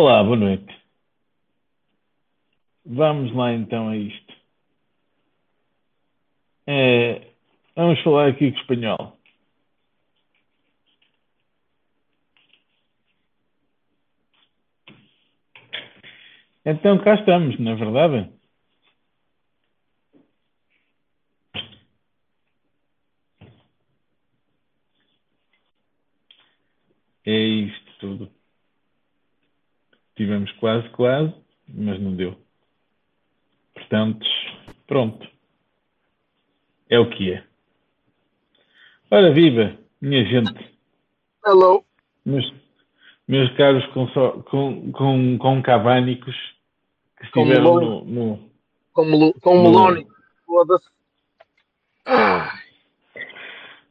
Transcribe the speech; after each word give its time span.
Olá, 0.00 0.22
boa 0.22 0.36
noite. 0.36 0.80
Vamos 2.86 3.34
lá 3.34 3.52
então 3.52 3.88
a 3.88 3.96
isto. 3.96 4.32
É, 6.68 7.32
vamos 7.74 8.00
falar 8.04 8.28
aqui 8.28 8.52
com 8.52 8.58
o 8.58 8.60
espanhol. 8.60 9.18
Então 16.64 17.02
cá 17.02 17.16
estamos, 17.16 17.58
não 17.58 17.72
é 17.72 17.74
verdade? 17.74 18.32
É 27.26 27.32
isto 27.32 27.98
tudo. 27.98 28.37
Tivemos 30.18 30.50
quase, 30.58 30.88
quase, 30.90 31.32
mas 31.68 32.00
não 32.00 32.12
deu. 32.16 32.36
Portanto, 33.72 34.26
pronto. 34.88 35.24
É 36.90 36.98
o 36.98 37.08
que 37.08 37.32
é. 37.34 37.44
Ora, 39.12 39.32
viva, 39.32 39.78
minha 40.02 40.24
gente, 40.24 40.52
Hello. 41.46 41.84
meus, 42.26 42.52
meus 43.28 43.48
caros 43.56 43.86
com, 43.92 44.92
com, 44.92 45.38
com 45.38 45.62
cavânicos 45.62 46.34
que 47.20 47.30
Com 47.30 47.42
estiveram 47.42 47.74
melão. 47.76 48.04
no, 48.04 48.36
no, 48.36 48.50
Com, 48.92 49.32
com 49.40 49.62
melónio. 49.62 50.06
Foda-se. 50.44 50.88
Ah, 52.06 52.58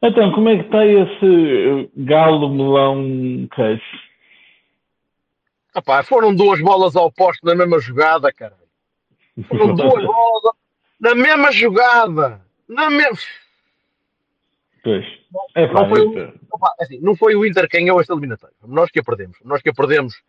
Então, 0.02 0.30
como 0.32 0.50
é 0.50 0.58
que 0.58 0.64
está 0.66 0.84
esse 0.86 1.90
galo 1.96 2.50
melão 2.50 3.48
queijo? 3.54 4.07
Rapaz, 5.78 6.06
foram 6.06 6.34
duas 6.34 6.60
bolas 6.60 6.94
ao 6.96 7.10
poste 7.10 7.44
na 7.44 7.54
mesma 7.54 7.78
jogada, 7.80 8.32
cara. 8.32 8.56
Foram 9.48 9.74
duas 9.74 10.04
bolas 10.04 10.44
ao- 10.44 10.56
na 11.00 11.14
mesma 11.14 11.52
jogada. 11.52 12.40
Na 12.68 12.90
mesma. 12.90 13.18
Pois. 14.82 15.04
É 15.54 15.66
Não 15.72 15.88
foi 15.88 16.06
um- 16.06 16.18
isto- 16.26 16.38
Opa, 16.52 16.74
assim, 16.80 16.98
não 17.00 17.14
foi 17.16 17.34
o 17.36 17.44
Inter 17.46 17.68
quem 17.68 17.84
ganhou 17.84 18.00
esta 18.00 18.12
eliminatória. 18.12 18.54
Nós 18.66 18.90
que 18.90 19.00
a 19.00 19.04
perdemos. 19.04 19.38
Nós 19.44 19.60
que 19.62 19.68
a 19.70 19.74
perdemos 19.74 20.20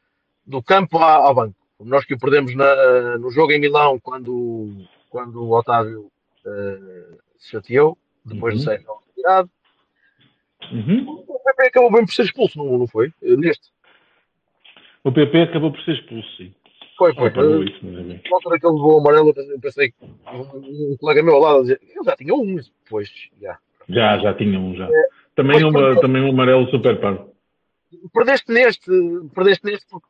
do 0.45 0.61
campo 0.61 0.97
ao 0.97 1.33
banco. 1.33 1.55
Nós 1.79 2.03
que 2.05 2.13
a 2.13 2.17
perdemos 2.17 2.53
na- 2.55 3.17
no 3.17 3.31
jogo 3.31 3.51
em 3.53 3.59
Milão 3.59 3.99
quando, 3.99 4.85
quando 5.09 5.43
o 5.43 5.51
Otávio 5.57 6.11
eh, 6.45 7.17
se 7.37 7.51
chateou, 7.51 7.97
depois 8.25 8.55
Uhum. 8.55 8.61
Sérgio 8.61 8.87
retirado. 9.07 9.49
Uhum. 10.71 11.23
O 11.27 11.39
PP 11.39 11.67
acabou 11.67 11.91
bem 11.91 12.05
por 12.05 12.13
ser 12.13 12.23
expulso, 12.23 12.57
não, 12.57 12.77
não 12.77 12.87
foi? 12.87 13.13
Eh, 13.23 13.35
Neste. 13.37 13.69
O 15.03 15.11
PP 15.11 15.41
acabou 15.41 15.71
por 15.71 15.81
ser 15.83 15.93
expulso, 15.93 16.27
sim. 16.37 16.53
Foi, 16.97 17.13
foi. 17.13 17.27
Acabou 17.29 17.63
isso, 17.63 17.79
mas 17.83 17.97
é 17.97 18.03
bem. 18.03 18.21
Na 18.29 18.35
altura 18.35 18.59
que 18.59 18.65
ele 18.65 18.75
levou 18.75 18.95
o 18.95 18.99
amarelo, 18.99 19.33
eu 19.35 19.59
pensei- 19.59 19.91
que 19.91 20.05
um, 20.05 20.97
colega 20.97 21.23
meu 21.23 21.35
ao 21.35 21.41
lado 21.41 21.61
dizia, 21.61 21.79
eu 21.95 22.03
já 22.03 22.15
tinha 22.15 22.35
um, 22.35 22.55
depois, 22.55 23.09
já. 23.41 23.57
Já, 23.87 24.17
já 24.19 24.33
tinha 24.33 24.59
um, 24.59 24.75
já. 24.75 24.89
Também, 25.35 25.61
Mas 25.61 25.73
uma, 25.73 26.01
também 26.01 26.21
um 26.21 26.29
amarelo 26.29 26.69
super 26.69 26.99
parvo. 26.99 27.33
Perdeste 28.13 28.51
neste, 28.51 28.91
perdeste 29.33 29.65
neste 29.65 29.87
porque 29.87 30.07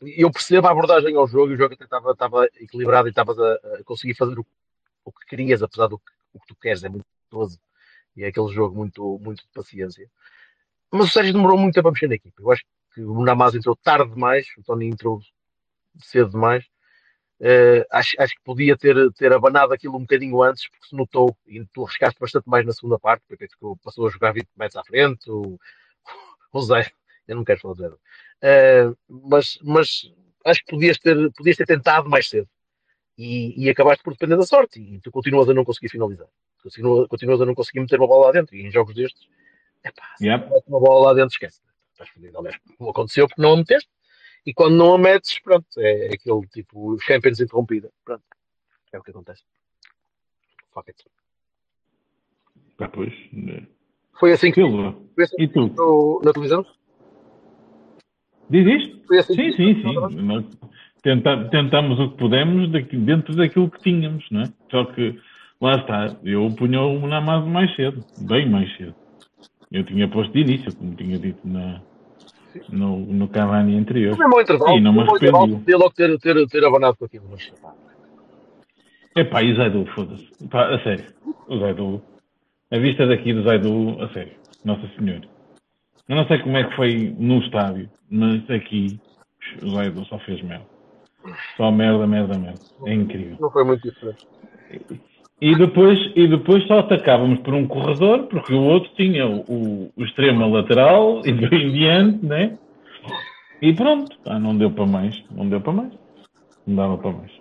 eu 0.00 0.30
percebo 0.30 0.68
a 0.68 0.70
abordagem 0.70 1.14
ao 1.16 1.26
jogo 1.26 1.50
e 1.50 1.54
o 1.54 1.58
jogo 1.58 1.74
até 1.74 1.84
estava, 1.84 2.12
estava 2.12 2.48
equilibrado 2.58 3.08
e 3.08 3.10
estavas 3.10 3.38
a, 3.38 3.52
a 3.80 3.84
conseguir 3.84 4.14
fazer 4.14 4.38
o, 4.38 4.46
o 5.04 5.12
que 5.12 5.26
querias, 5.26 5.62
apesar 5.62 5.88
do 5.88 5.98
que, 5.98 6.12
o 6.32 6.40
que 6.40 6.46
tu 6.46 6.54
queres, 6.54 6.84
é 6.84 6.88
muito 6.88 7.04
gostoso 7.30 7.58
e 8.16 8.24
é 8.24 8.28
aquele 8.28 8.48
jogo 8.52 8.74
muito, 8.76 9.18
muito 9.22 9.42
de 9.42 9.48
paciência. 9.52 10.08
Mas 10.90 11.06
o 11.06 11.10
Sérgio 11.10 11.32
demorou 11.32 11.58
muito 11.58 11.74
tempo 11.74 11.88
a 11.88 11.92
mexer 11.92 12.08
na 12.08 12.14
equipa. 12.14 12.40
Eu 12.40 12.50
acho 12.50 12.62
que 12.62 12.68
o 12.98 13.24
Namaz 13.24 13.54
entrou 13.54 13.76
tarde 13.76 14.12
demais, 14.12 14.46
o 14.58 14.62
Tony 14.62 14.86
entrou 14.88 15.20
cedo 15.98 16.30
demais. 16.30 16.64
Eh, 17.42 17.86
acho, 17.90 18.14
acho 18.20 18.34
que 18.34 18.42
podia 18.44 18.76
ter, 18.76 18.94
ter 19.12 19.32
abanado 19.32 19.72
aquilo 19.72 19.96
um 19.96 20.00
bocadinho 20.00 20.42
antes, 20.42 20.68
porque 20.68 20.88
se 20.88 20.94
notou, 20.96 21.34
e 21.46 21.64
tu 21.72 21.84
arriscaste 21.84 22.20
bastante 22.20 22.46
mais 22.48 22.66
na 22.66 22.72
segunda 22.72 22.98
parte, 22.98 23.24
porque 23.26 23.48
ficou- 23.48 23.76
passou 23.78 24.06
a 24.06 24.10
jogar 24.10 24.32
20 24.32 24.48
metros 24.56 24.76
à 24.76 24.84
frente, 24.84 25.30
o, 25.30 25.58
o 26.52 26.60
Zé, 26.60 26.90
eu 27.26 27.36
não 27.36 27.44
quero 27.44 27.60
falar 27.60 27.74
do 27.74 27.82
Zé, 27.82 27.96
Eh, 28.42 28.92
mas, 29.08 29.58
mas 29.62 30.12
acho 30.44 30.60
que 30.64 30.70
podias 30.72 30.98
ter, 30.98 31.32
podias 31.32 31.56
ter 31.56 31.66
tentado 31.66 32.08
mais 32.10 32.28
cedo 32.28 32.48
e, 33.16 33.64
e 33.64 33.70
acabaste 33.70 34.02
por 34.02 34.12
depender 34.12 34.36
da 34.36 34.44
sorte 34.46 34.80
e 34.80 35.00
tu 35.00 35.10
continuas 35.10 35.48
a 35.48 35.54
não 35.54 35.64
conseguir 35.64 35.88
finalizar, 35.88 36.28
continuas, 36.62 37.08
continuas 37.08 37.40
a 37.40 37.46
não 37.46 37.54
conseguir 37.54 37.80
meter 37.80 37.98
uma 37.98 38.08
bola 38.08 38.26
lá 38.26 38.32
dentro 38.32 38.54
e 38.56 38.66
em 38.66 38.70
jogos 38.70 38.94
destes, 38.94 39.26
epá, 39.84 40.02
se 40.16 40.26
Yep. 40.26 40.46
uma 40.66 40.80
bola 40.80 41.08
lá 41.08 41.14
dentro, 41.14 41.32
esquece. 41.32 41.60
Estás 42.00 42.08
fodido. 42.14 42.38
Aliás, 42.38 42.58
não 42.78 42.88
aconteceu 42.88 43.28
porque 43.28 43.42
não 43.42 43.52
a 43.52 43.56
meteste. 43.58 43.90
E 44.46 44.54
quando 44.54 44.74
não 44.76 44.94
a 44.94 44.98
metes, 44.98 45.38
pronto, 45.40 45.66
é 45.78 46.14
aquele 46.14 46.46
tipo 46.48 46.98
Champions 47.00 47.40
interrompida. 47.40 47.90
Pronto, 48.04 48.22
é 48.92 48.98
o 48.98 49.02
que 49.02 49.10
acontece. 49.10 49.42
Fuck 50.72 50.88
it. 50.90 51.04
Pá, 52.78 52.88
pois. 52.88 53.12
né. 53.32 53.66
Foi 54.18 54.32
assim 54.32 54.50
que 54.50 54.54
Silva. 54.62 54.96
foi 55.14 55.24
assim 55.24 55.36
E 55.38 55.48
tu? 55.48 55.66
no- 55.68 56.20
na 56.24 56.32
televisão? 56.32 56.64
Diz 58.48 58.66
isto? 58.66 59.06
Foi 59.06 59.18
assim 59.18 59.34
Sim, 59.34 59.50
que 59.50 59.56
sim, 59.56 59.74
sim. 59.82 60.22
Nós 60.22 60.44
tenta- 61.02 61.48
tentamos 61.50 61.98
o 62.00 62.10
que 62.12 62.16
pudemos 62.16 62.72
daqui- 62.72 62.96
dentro 62.96 63.36
daquilo 63.36 63.70
que 63.70 63.78
tínhamos, 63.80 64.26
não 64.30 64.40
é? 64.42 64.44
Só 64.70 64.86
que, 64.86 65.20
lá 65.60 65.76
está, 65.76 66.16
eu 66.24 66.50
punha 66.56 66.80
o 66.80 67.06
Namaz 67.06 67.44
mais 67.46 67.74
cedo, 67.76 68.02
bem 68.26 68.48
mais 68.48 68.74
cedo. 68.78 68.94
Eu 69.70 69.84
tinha 69.84 70.08
posto 70.08 70.32
de 70.32 70.40
início, 70.40 70.74
como 70.76 70.94
tinha 70.94 71.18
dito 71.18 71.40
na, 71.44 71.80
no, 72.68 72.98
no 72.98 73.28
Cavani 73.28 73.76
anterior. 73.76 74.18
Mesmo 74.18 74.34
ao 74.34 74.40
intervalo, 74.40 74.74
Sim, 74.76 74.80
não 74.80 74.92
me 74.92 75.00
arrependi. 75.00 75.56
podia 75.56 75.76
logo 75.76 75.90
ter, 75.92 76.18
ter, 76.18 76.46
ter 76.48 76.64
abanado 76.64 76.96
com 76.96 77.04
aquilo. 77.04 77.26
Mas, 77.30 77.48
pá, 77.60 77.72
Epá, 79.16 79.42
e 79.42 79.54
Zaidu, 79.56 79.86
foda-se. 79.94 80.28
A 80.52 80.82
sério. 80.82 81.04
O 81.48 81.58
Zaidu. 81.58 82.02
A 82.70 82.78
vista 82.78 83.06
daqui 83.06 83.32
do 83.32 83.42
Zaidu, 83.42 84.00
a 84.02 84.08
sério. 84.12 84.32
Nossa 84.64 84.88
Senhora. 84.96 85.22
Eu 86.08 86.16
não 86.16 86.26
sei 86.26 86.38
como 86.38 86.56
é 86.56 86.64
que 86.64 86.76
foi 86.76 87.14
no 87.18 87.38
estádio, 87.40 87.88
mas 88.10 88.48
aqui 88.50 89.00
o 89.62 89.70
Zaidu 89.70 90.04
só 90.06 90.18
fez 90.20 90.42
merda. 90.42 90.66
Só 91.56 91.70
merda, 91.70 92.06
merda, 92.06 92.38
merda. 92.38 92.60
É 92.86 92.94
incrível. 92.94 93.36
não 93.40 93.50
foi 93.50 93.64
muito 93.64 93.88
diferente. 93.88 94.26
E 95.40 95.56
depois, 95.56 95.98
e 96.14 96.28
depois 96.28 96.66
só 96.66 96.80
atacávamos 96.80 97.38
por 97.40 97.54
um 97.54 97.66
corredor, 97.66 98.26
porque 98.26 98.52
o 98.52 98.62
outro 98.62 98.90
tinha 98.94 99.26
o, 99.26 99.40
o, 99.48 99.92
o 99.96 100.04
extremo 100.04 100.46
lateral 100.52 101.22
e 101.24 101.32
do 101.32 101.54
em 101.54 101.72
diante, 101.72 102.26
né? 102.26 102.58
E 103.62 103.72
pronto. 103.74 104.16
Ah, 104.26 104.38
não 104.38 104.56
deu 104.56 104.70
para 104.70 104.86
mais. 104.86 105.22
Não 105.30 105.48
deu 105.48 105.60
para 105.60 105.72
mais. 105.72 105.92
Não 106.66 106.76
dava 106.76 106.98
para 106.98 107.12
mais. 107.12 107.40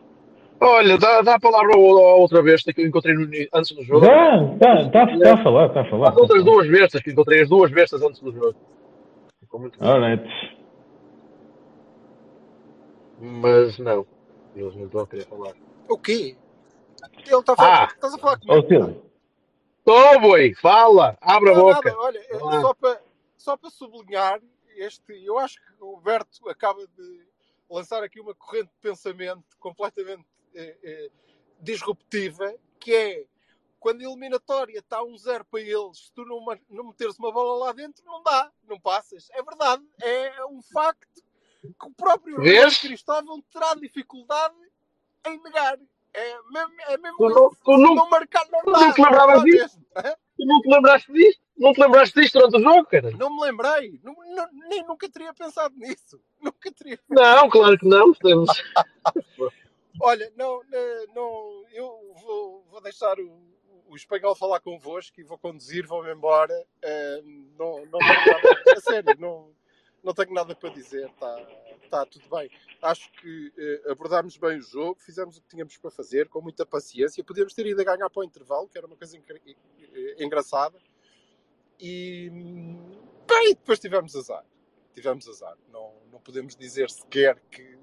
Olha, 0.61 0.97
dá, 0.97 1.21
dá 1.21 1.35
a 1.35 1.39
palavra 1.39 1.77
outra 1.77 2.41
besta 2.43 2.73
que 2.73 2.81
eu 2.81 2.87
encontrei 2.87 3.15
no 3.15 3.29
antes 3.53 3.71
do 3.71 3.83
jogo. 3.83 4.05
Está 4.05 4.89
tá, 4.89 5.07
tá 5.17 5.33
a 5.33 5.43
falar, 5.43 5.67
está 5.67 5.81
a 5.81 5.89
falar. 5.89 6.09
As 6.09 6.17
outras 6.17 6.43
duas 6.43 6.69
bestas 6.69 7.01
que 7.01 7.11
encontrei, 7.11 7.41
as 7.41 7.49
duas 7.49 7.71
bestas 7.71 8.01
antes 8.01 8.19
do 8.19 8.31
jogo. 8.33 8.55
Ficou 9.39 9.61
muito. 9.61 9.81
Alright. 9.81 10.23
Mas 13.21 13.77
não, 13.79 14.05
eles 14.55 14.75
não 14.75 14.85
estão 14.85 15.01
a 15.01 15.07
querer 15.07 15.25
falar. 15.27 15.53
O 15.89 15.97
quê? 15.97 16.35
Ele 17.25 17.35
está 17.35 17.53
a 17.53 17.55
falar. 17.55 17.83
Ah! 17.83 17.93
Estás 17.93 18.13
a 18.13 18.17
falar 18.17 18.39
Ó 18.47 18.61
comigo? 18.61 18.67
Silvio. 18.67 19.11
Tô, 19.85 20.19
boi, 20.19 20.53
fala, 20.55 21.17
abre 21.21 21.51
a 21.51 21.55
boca. 21.55 21.89
nada, 21.89 21.99
olha, 21.99 22.21
Ah. 22.33 22.61
só 22.61 22.73
para 22.73 23.01
só 23.37 23.57
para 23.57 23.69
sublinhar 23.69 24.41
este, 24.75 25.25
eu 25.25 25.37
acho 25.39 25.55
que 25.55 25.73
o 25.83 25.97
Berto 25.97 26.47
acaba 26.49 26.85
de 26.85 27.25
lançar 27.69 28.03
aqui 28.03 28.19
uma 28.19 28.35
corrente 28.35 28.67
de 28.67 28.79
pensamento 28.81 29.43
completamente 29.59 30.25
eh, 30.53 30.77
eh, 30.83 31.11
disruptiva, 31.61 32.53
que 32.79 32.93
é 32.93 33.25
quando 33.79 34.01
a 34.01 34.03
eliminatória 34.03 34.77
está 34.79 35.01
um 35.03 35.17
zero 35.17 35.45
para 35.45 35.61
eles, 35.61 35.97
se 36.07 36.11
tu 36.13 36.25
não, 36.25 36.43
não 36.69 36.87
meteres 36.87 37.17
uma 37.17 37.31
bola 37.31 37.65
lá 37.67 37.71
dentro, 37.71 38.03
não 38.05 38.21
dá, 38.21 38.51
não 38.67 38.79
passas. 38.79 39.29
É 39.31 39.41
verdade, 39.41 39.83
é 40.01 40.45
um 40.45 40.61
facto 40.61 41.23
que 41.61 41.87
o 41.87 41.91
próprio? 41.91 42.37
Rui 42.37 42.71
Cristóvão 42.81 43.41
terá 43.51 43.73
dificuldade 43.75 44.55
em 45.27 45.41
negar. 45.41 45.77
É 46.13 46.33
mesmo, 46.51 46.73
é 46.87 46.97
mesmo 46.97 47.17
Tu 47.17 47.29
não- 47.29 47.49
tu 47.49 47.77
não- 47.77 47.95
não 47.95 48.09
marcar, 48.09 48.45
não 48.51 48.61
tu 48.63 48.71
não 48.71 48.93
te 48.93 49.01
lembravas 49.01 49.43
disso? 49.43 49.79
Tu 50.37 50.45
não 50.45 50.61
te 50.61 50.69
lembraste 50.69 51.11
disto? 51.13 51.41
Não 51.57 51.73
te 51.73 51.81
lembraste 51.81 52.19
disto 52.19 52.39
durante 52.39 52.57
o 52.57 52.61
jogo, 52.61 52.85
cara? 52.89 53.11
Não 53.11 53.35
me 53.35 53.41
lembrei. 53.41 53.99
Nu- 54.03 54.13
nu- 54.13 54.67
nem 54.69 54.83
nunca 54.85 55.09
teria 55.09 55.33
pensado 55.33 55.75
nisso. 55.77 56.19
Nunca 56.41 56.71
teria. 56.71 56.97
Não, 57.09 57.49
claro 57.49 57.77
que 57.77 57.85
não. 57.85 58.13
Temos... 58.13 58.49
Olha, 60.01 60.31
não, 60.37 60.61
não, 61.13 61.63
eu 61.73 62.13
vou, 62.21 62.63
vou 62.71 62.81
deixar 62.81 63.19
o, 63.19 63.41
o 63.87 63.95
espanhol 63.95 64.33
falar 64.33 64.61
convosco 64.61 65.19
e 65.19 65.23
vou 65.23 65.37
conduzir, 65.37 65.85
vou-me 65.85 66.11
embora. 66.13 66.53
Eh, 66.81 67.21
não, 67.57 67.85
não 67.87 67.99
tenho 67.99 68.25
nada, 68.25 68.63
a 68.77 68.79
sério, 68.79 69.15
não, 69.19 69.51
não 70.01 70.13
tenho 70.13 70.33
nada 70.33 70.55
para 70.55 70.69
dizer. 70.69 71.09
Tá, 71.19 71.35
Está 71.89 72.05
tudo 72.05 72.29
bem. 72.29 72.51
Acho 72.83 73.11
que 73.13 73.51
eh, 73.57 73.91
abordámos 73.91 74.37
bem 74.37 74.59
o 74.59 74.61
jogo, 74.61 74.99
fizemos 74.99 75.37
o 75.37 75.41
que 75.41 75.47
tínhamos 75.47 75.75
para 75.77 75.89
fazer, 75.89 76.29
com 76.29 76.39
muita 76.39 76.63
paciência. 76.63 77.23
Podíamos 77.23 77.51
ter 77.55 77.65
ido 77.65 77.81
a 77.81 77.83
ganhar 77.83 78.07
para 78.11 78.19
o 78.21 78.23
intervalo, 78.23 78.69
que 78.69 78.77
era 78.77 78.85
uma 78.85 78.95
coisa 78.95 79.17
engra- 79.17 79.41
eh, 79.47 80.23
engraçada. 80.23 80.77
E 81.79 82.29
bem, 83.27 83.55
depois 83.55 83.79
tivemos 83.79 84.15
azar. 84.15 84.45
Tivemos 84.93 85.27
azar. 85.27 85.57
Não, 85.71 85.95
não 86.11 86.19
podemos 86.19 86.55
dizer 86.55 86.91
sequer 86.91 87.39
que 87.49 87.75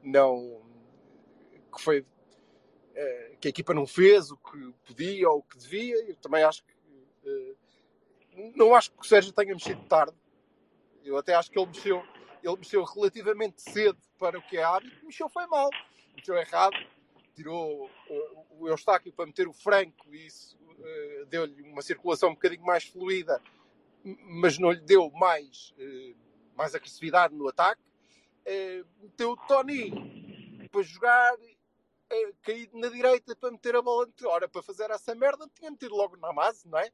não 0.00 0.62
que 1.74 1.82
foi 1.82 2.06
eh, 2.94 3.36
que 3.40 3.48
a 3.48 3.50
equipa 3.50 3.74
não 3.74 3.84
fez 3.86 4.30
o 4.30 4.36
que 4.36 4.72
podia 4.86 5.28
ou 5.28 5.38
o 5.38 5.42
que 5.42 5.58
devia. 5.58 5.96
Eu 6.08 6.14
também 6.16 6.44
acho 6.44 6.62
que 6.64 6.72
eh, 7.24 7.54
não 8.54 8.76
acho 8.76 8.92
que 8.92 9.00
o 9.00 9.04
Sérgio 9.04 9.32
tenha 9.32 9.52
mexido 9.52 9.82
tarde. 9.86 10.16
Eu 11.02 11.16
até 11.16 11.34
acho 11.34 11.50
que 11.50 11.58
ele 11.58 11.66
mexeu, 11.66 12.00
ele 12.42 12.56
mexeu 12.56 12.84
relativamente 12.84 13.60
cedo 13.60 13.98
para 14.18 14.38
o 14.38 14.42
que 14.42 14.56
é 14.56 14.62
hábito, 14.62 15.04
mexeu 15.04 15.28
foi 15.28 15.46
mal, 15.46 15.70
mexeu 16.14 16.36
errado, 16.36 16.76
tirou 17.34 17.86
uh, 17.86 18.46
o 18.58 18.68
Eustáquio 18.68 19.12
para 19.12 19.26
meter 19.26 19.48
o 19.48 19.52
Franco 19.52 20.14
e 20.14 20.26
isso 20.26 20.56
uh, 20.56 21.26
deu-lhe 21.26 21.62
uma 21.62 21.82
circulação 21.82 22.30
um 22.30 22.34
bocadinho 22.34 22.64
mais 22.64 22.84
fluida, 22.84 23.40
mas 24.04 24.58
não 24.58 24.70
lhe 24.70 24.80
deu 24.80 25.10
mais, 25.12 25.74
uh, 25.78 26.16
mais 26.56 26.74
agressividade 26.74 27.34
no 27.34 27.48
ataque. 27.48 27.82
Uh, 28.46 28.86
meteu 29.02 29.32
o 29.32 29.36
Tony 29.36 30.68
para 30.70 30.82
jogar 30.82 31.36
caído 32.42 32.76
na 32.76 32.88
direita 32.88 33.36
para 33.36 33.52
meter 33.52 33.76
a 33.76 33.82
bola. 33.82 34.08
Ora, 34.24 34.48
para 34.48 34.62
fazer 34.62 34.90
essa 34.90 35.14
merda, 35.14 35.48
tinha 35.54 35.70
metido 35.70 35.94
logo 35.94 36.16
na 36.16 36.32
base, 36.32 36.66
não 36.68 36.78
é? 36.78 36.90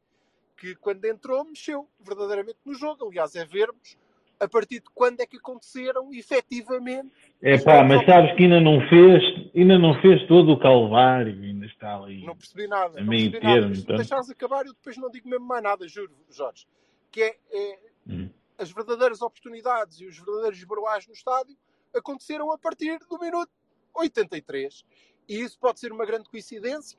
que 0.56 0.75
quando 0.76 1.04
entrou 1.04 1.44
mexeu 1.44 1.88
verdadeiramente 2.00 2.58
no 2.64 2.75
jogo. 2.75 3.06
Aliás, 3.06 3.34
é 3.37 3.44
vermos 3.44 3.96
a 4.38 4.49
partir 4.49 4.81
de 4.81 4.87
quando 4.94 5.21
é 5.21 5.27
que 5.27 5.37
aconteceram 5.38 6.12
efetivamente. 6.12 7.11
É 7.43 7.59
pá, 7.59 7.83
mas 7.85 8.05
sabes 8.05 8.35
que 8.37 8.44
ainda 8.44 8.61
não 8.61 8.81
fez, 8.88 9.23
ainda 9.55 9.79
não 9.79 10.00
fez 10.00 10.27
todo 10.27 10.53
o 10.53 10.59
calvário, 10.59 11.33
ainda 11.43 11.67
está 11.67 11.97
ali. 11.97 12.25
Não 12.25 12.37
percebi 12.37 12.67
nada. 12.67 13.00
Não 13.00 13.09
percebi 13.09 13.41
nada. 13.41 13.55
termo, 13.55 13.69
Mas 13.69 13.79
se 13.79 13.85
então. 13.85 13.97
deixares 13.97 14.31
acabar, 14.31 14.67
eu 14.67 14.73
depois 14.73 14.97
não 14.97 15.11
digo 15.11 15.29
mesmo 15.29 15.47
mais 15.47 15.62
nada, 15.62 15.88
juro, 15.88 16.12
Jorge. 16.31 16.67
Que 17.11 17.23
é, 17.23 17.37
é 17.53 17.79
Hum. 18.09 18.29
as 18.56 18.71
verdadeiras 18.71 19.21
oportunidades 19.21 20.00
e 20.00 20.06
os 20.06 20.17
verdadeiros 20.17 20.62
broais 20.65 21.06
no 21.09 21.12
estádio 21.12 21.56
aconteceram 21.94 22.53
a 22.53 22.59
partir 22.59 22.99
do 23.11 23.19
minuto 23.19 23.50
83. 23.94 24.85
E 25.29 25.41
isso 25.41 25.59
pode 25.59 25.81
ser 25.81 25.91
uma 25.93 26.06
grande 26.06 26.29
coincidência. 26.29 26.97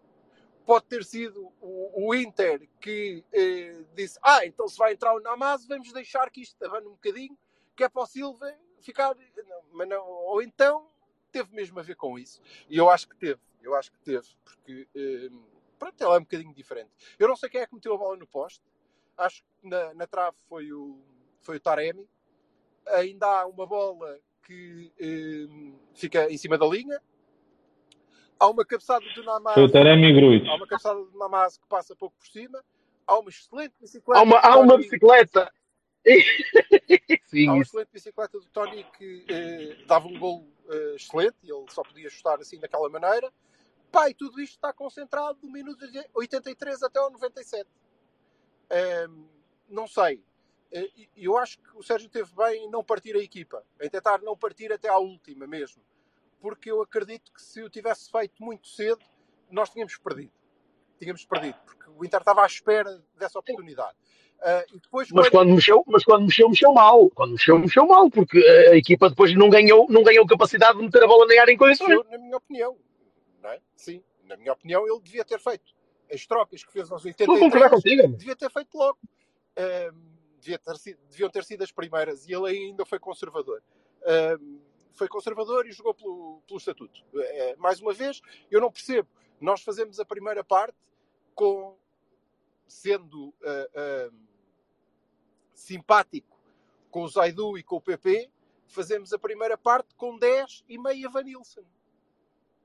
Pode 0.68 0.86
ter 0.88 1.06
sido 1.06 1.50
o, 1.62 2.10
o 2.10 2.14
Inter 2.14 2.68
que 2.82 3.24
eh, 3.32 3.86
disse: 3.96 4.20
Ah, 4.22 4.46
então 4.46 4.68
se 4.68 4.78
vai 4.78 4.92
entrar 4.92 5.16
o 5.16 5.22
Namaz, 5.22 5.66
vamos 5.66 5.94
deixar 5.94 6.30
que 6.30 6.42
isto 6.42 6.62
abane 6.62 6.88
um 6.88 6.92
bocadinho, 6.92 7.38
que 7.74 7.86
é 7.86 7.90
para 7.90 8.02
o 8.02 8.06
Silva 8.06 8.54
ficar. 8.82 9.16
Não, 9.16 9.64
mas 9.72 9.88
não, 9.88 10.06
ou 10.06 10.42
então 10.42 10.86
teve 11.32 11.56
mesmo 11.56 11.80
a 11.80 11.84
ver 11.84 11.96
com 11.96 12.20
isso. 12.20 12.42
E 12.70 12.78
eu 12.78 12.90
acho 12.90 13.08
que 13.08 13.16
teve, 13.16 13.40
eu 13.62 13.76
acho 13.76 13.94
que 13.94 14.00
teve, 14.00 14.28
porque 14.44 14.86
eh, 14.94 15.30
pronto, 15.80 16.04
ela 16.04 16.16
é 16.16 16.18
um 16.18 16.24
bocadinho 16.24 16.54
diferente. 16.54 16.92
Eu 17.18 17.30
não 17.30 17.38
sei 17.38 17.50
quem 17.50 17.62
é 17.62 17.66
que 17.66 17.74
meteu 17.74 17.94
a 17.94 17.98
bola 17.98 18.18
no 18.18 18.28
poste, 18.28 18.62
acho 19.16 19.42
que 19.44 19.70
na, 19.70 19.94
na 19.94 20.06
trave 20.06 20.36
foi 20.50 20.74
o, 20.74 21.00
foi 21.40 21.56
o 21.56 21.62
Taremi. 21.62 22.06
Ainda 22.88 23.26
há 23.26 23.46
uma 23.46 23.66
bola 23.66 24.20
que 24.44 24.92
eh, 25.00 25.74
fica 25.94 26.30
em 26.30 26.38
cima 26.38 26.58
da 26.58 26.66
linha. 26.66 27.02
Há 28.40 28.48
uma 28.48 28.66
cabeçada 28.66 29.06
do 29.16 29.24
Namaz. 29.24 29.54
Foi 29.56 29.64
o 29.64 29.72
Taremi 29.72 30.14
Gruitch. 30.14 30.48
Há 30.48 30.56
uma 30.56 30.68
cabeçada 30.68 31.04
do 31.04 31.18
Namaz 31.18 31.58
que 31.58 31.68
passa 31.68 31.96
pouco 31.96 32.16
por 32.18 32.28
cima. 32.28 32.64
Há 33.06 33.20
uma 33.20 33.30
excelente 33.30 33.74
bicicleta. 33.80 34.20
Há 34.20 34.24
uma, 34.24 34.40
do 34.40 34.48
há 34.48 34.58
uma 34.58 34.78
bicicleta. 34.78 35.52
Há 36.08 37.30
Sim, 37.30 37.50
uma 37.50 37.58
isso. 37.58 37.70
excelente 37.70 37.90
bicicleta 37.92 38.40
do 38.40 38.46
Tony 38.48 38.86
que 38.98 39.26
eh, 39.28 39.76
dava 39.86 40.08
um 40.08 40.18
gol 40.18 40.48
eh, 40.70 40.94
excelente 40.96 41.36
e 41.44 41.52
ele 41.52 41.66
só 41.70 41.84
podia 41.84 42.10
chutar 42.10 42.40
assim 42.40 42.58
daquela 42.60 42.90
maneira. 42.90 43.32
Pai, 43.92 44.14
tudo 44.14 44.40
isto 44.40 44.56
está 44.56 44.72
concentrado 44.72 45.40
do 45.40 45.50
minuto 45.50 45.86
83 46.14 46.84
até 46.84 47.00
ao 47.00 47.12
97. 47.12 47.70
Ehm, 48.70 49.26
não 49.70 49.88
sei. 49.88 50.24
Eh, 50.72 50.90
e 51.16 51.26
eu 51.26 51.38
acho 51.38 51.60
que 51.60 51.78
o 51.78 51.84
Sérgio 51.84 52.10
teve 52.10 52.34
bem 52.36 52.66
em 52.66 52.70
não 52.70 52.84
partir 52.84 53.16
a 53.16 53.20
equipa, 53.20 53.64
em 53.82 53.90
tentar 53.90 54.22
não 54.22 54.38
partir 54.38 54.72
até 54.72 54.88
à 54.88 54.98
última 54.98 55.46
mesmo. 55.46 55.82
Porque 56.40 56.70
eu 56.72 56.82
acredito 56.82 57.32
que 57.34 57.42
se 57.42 57.62
o 57.64 57.70
tivesse 57.70 58.12
feito 58.12 58.44
muito 58.44 58.68
cedo, 58.68 59.00
nós 59.50 59.70
tínhamos 59.70 59.96
perdido. 59.98 60.32
Tínhamos 61.00 61.26
perdido, 61.26 61.58
porque 61.66 61.90
o 61.90 62.04
Inter 62.06 62.20
estava 62.20 62.44
à 62.44 62.46
espera 62.46 63.02
dessa 63.16 63.40
oportunidade. 63.40 63.96
E 64.72 64.80
depois, 64.80 65.10
Mas 65.12 65.26
quando- 65.30 65.32
quando 65.32 65.56
mexeu, 65.56 65.84
mas 65.88 66.04
quando 66.04 66.26
mexeu, 66.26 66.48
mexeu 66.50 66.72
mal. 66.74 67.10
Quando 67.10 67.32
mexeu, 67.32 67.58
mexeu 67.58 67.88
mal, 67.88 68.10
porque 68.10 68.38
a, 68.38 68.76
equipa 68.76 69.10
depois 69.10 69.34
não 69.36 69.50
ganhou, 69.50 69.88
não 69.90 70.04
ganhou 70.04 70.28
capacidade 70.28 70.78
de 70.78 70.84
meter 70.84 71.04
a 71.04 71.08
bola 71.08 71.26
na 71.26 71.42
área 71.42 71.52
em 71.52 71.58
condições. 71.58 71.90
Eu, 71.90 72.04
na 72.04 72.18
minha 72.20 72.38
opinião, 72.38 72.78
não 73.42 73.50
é? 73.50 73.60
Sim, 73.76 74.04
na 74.24 74.38
minha 74.38 74.54
opinião, 74.54 74.88
ele 74.88 75.02
devia 75.02 75.26
ter 75.26 75.40
feito 75.40 75.74
as 76.12 76.26
trocas 76.28 76.64
que 76.64 76.72
fez 76.72 76.92
aos 76.92 77.04
Estou 77.04 77.36
a 77.36 77.40
concordar 77.40 77.74
83, 77.74 78.02
contigo. 78.02 78.18
devia 78.18 78.36
ter 78.36 78.52
feito 78.52 78.78
logo. 78.78 79.00
Ahm, 79.58 79.96
devia 80.40 80.60
ter 80.60 80.74
deviam 81.10 81.30
ter 81.30 81.44
sido 81.44 81.64
as 81.64 81.72
primeiras 81.72 82.28
e 82.28 82.34
ele 82.34 82.48
ainda 82.48 82.86
foi 82.86 83.00
conservador. 83.00 83.62
Ahm, 84.06 84.60
foi 84.98 85.08
conservador 85.08 85.68
e 85.68 85.72
jogou 85.72 85.94
pelo, 85.94 86.42
pelo 86.48 86.58
estatuto. 86.58 87.04
Eh, 87.16 87.56
mais 87.58 87.80
uma 87.80 87.94
vez, 87.94 88.22
eu 88.50 88.60
não 88.60 88.72
percebo. 88.72 89.08
Nós 89.40 89.62
fazemos 89.62 90.00
a 90.00 90.06
primeira 90.06 90.44
parte 90.44 90.78
com 91.36 91.78
sendo 92.68 93.34
ah, 93.44 93.70
ah, 93.76 94.12
simpático 95.54 96.38
com 96.90 97.04
o 97.04 97.08
Zaidu 97.08 97.58
e 97.58 97.64
com 97.64 97.78
o 97.78 97.82
PP, 97.82 98.30
fazemos 98.66 99.14
a 99.14 99.20
primeira 99.20 99.58
parte 99.58 99.94
com 99.96 100.18
10 100.18 100.64
e 100.68 100.78
meia 100.78 101.10
Vanilson. 101.10 101.64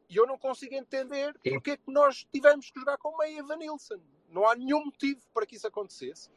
E 0.08 0.16
eu 0.16 0.26
não 0.26 0.38
consigo 0.38 0.74
entender 0.74 1.34
Sim. 1.42 1.54
porque 1.54 1.72
é 1.72 1.76
que 1.76 1.90
nós 1.90 2.26
tivemos 2.32 2.70
que 2.70 2.78
jogar 2.78 2.98
com 2.98 3.16
meia 3.16 3.42
Vanilson. 3.42 4.00
Não 4.28 4.48
há 4.48 4.54
nenhum 4.54 4.84
motivo 4.86 5.20
para 5.32 5.46
que 5.46 5.56
isso 5.56 5.66
acontecesse. 5.66 6.30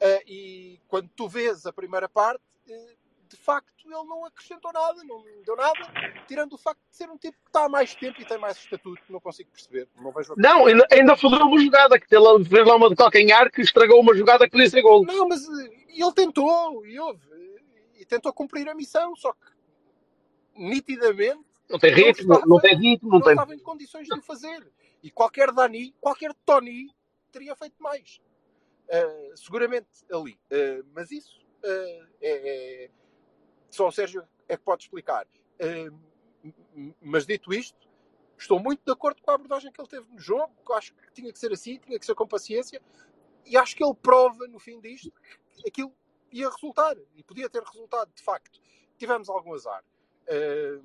Ah, 0.00 0.22
e 0.26 0.80
quando 0.88 1.08
tu 1.16 1.28
vês 1.28 1.66
a 1.66 1.72
primeira 1.72 2.08
parte, 2.08 2.44
eh, 2.68 2.96
de 3.28 3.36
facto 3.36 3.84
ele 3.84 4.04
não 4.04 4.24
acrescentou 4.24 4.72
nada, 4.72 5.02
não 5.04 5.22
deu 5.44 5.56
nada, 5.56 5.80
tirando 6.26 6.54
o 6.54 6.58
facto 6.58 6.80
de 6.90 6.96
ser 6.96 7.08
um 7.10 7.16
tipo 7.16 7.36
que 7.42 7.48
está 7.48 7.64
há 7.64 7.68
mais 7.68 7.94
tempo 7.94 8.20
e 8.20 8.24
tem 8.24 8.38
mais 8.38 8.56
estatuto. 8.58 9.00
Não 9.08 9.20
consigo 9.20 9.50
perceber. 9.50 9.88
Não 9.96 10.12
vejo 10.12 10.34
Não, 10.36 10.66
ainda, 10.66 10.86
ainda 10.90 11.16
fodeu 11.16 11.46
uma 11.46 11.60
jogada, 11.60 11.98
que 11.98 12.14
ele 12.14 12.44
fez 12.44 12.66
lá 12.66 12.76
uma 12.76 12.88
de 12.88 12.96
calcanhar 12.96 13.50
que 13.50 13.60
estragou 13.62 14.00
uma 14.00 14.14
jogada 14.14 14.44
que 14.44 14.50
podia 14.52 14.68
ser 14.70 14.82
gol. 14.82 15.04
Não, 15.04 15.28
mas 15.28 15.42
eh, 15.44 15.70
ele 15.88 16.12
tentou 16.12 16.84
e 16.86 16.98
houve. 16.98 17.20
E 17.98 18.04
tentou 18.04 18.32
cumprir 18.32 18.68
a 18.68 18.74
missão, 18.74 19.14
só 19.16 19.32
que 19.32 19.46
nitidamente 20.54 21.44
Não 21.68 21.78
tem 21.78 21.92
ritmo, 21.92 22.40
não 22.46 22.60
tem 22.60 22.76
ritmo, 22.76 23.08
não 23.10 23.18
não 23.18 23.24
tem. 23.24 23.32
estava 23.34 23.54
em 23.54 23.58
condições 23.58 24.06
de 24.06 24.14
o 24.18 24.22
fazer. 24.22 24.66
E 25.02 25.10
qualquer 25.10 25.52
Dani, 25.52 25.94
qualquer 26.00 26.32
Tony 26.44 26.88
teria 27.30 27.54
feito 27.54 27.76
mais. 27.82 28.20
Uh, 28.88 29.36
seguramente 29.36 29.86
ali. 30.10 30.32
Uh, 30.50 30.84
mas 30.94 31.10
isso 31.10 31.38
uh, 31.62 32.06
é, 32.20 32.84
é- 32.84 32.90
só 33.70 33.88
o 33.88 33.92
Sérgio 33.92 34.26
é 34.48 34.56
que 34.56 34.62
pode 34.62 34.84
explicar. 34.84 35.26
Uh, 35.60 36.94
mas 37.00 37.26
dito 37.26 37.52
isto, 37.52 37.88
estou 38.36 38.60
muito 38.60 38.82
de 38.84 38.92
acordo 38.92 39.20
com 39.22 39.30
a 39.30 39.34
abordagem 39.34 39.70
que 39.72 39.80
ele 39.80 39.88
teve 39.88 40.06
no 40.10 40.18
jogo. 40.18 40.52
que 40.66 40.72
Acho 40.72 40.94
que 40.94 41.12
tinha 41.12 41.32
que 41.32 41.38
ser 41.38 41.52
assim, 41.52 41.78
tinha 41.78 41.98
que 41.98 42.06
ser 42.06 42.14
com 42.14 42.26
paciência. 42.26 42.80
E 43.44 43.56
acho 43.56 43.74
que 43.76 43.84
ele 43.84 43.94
prova 43.94 44.46
no 44.46 44.58
fim 44.58 44.80
disto 44.80 45.12
que 45.50 45.68
aquilo 45.68 45.92
ia 46.32 46.48
resultar. 46.48 46.96
E 47.16 47.22
podia 47.22 47.48
ter 47.48 47.62
resultado, 47.62 48.10
de 48.14 48.22
facto. 48.22 48.60
Tivemos 48.96 49.28
algum 49.28 49.54
azar. 49.54 49.84
Uh, 50.26 50.84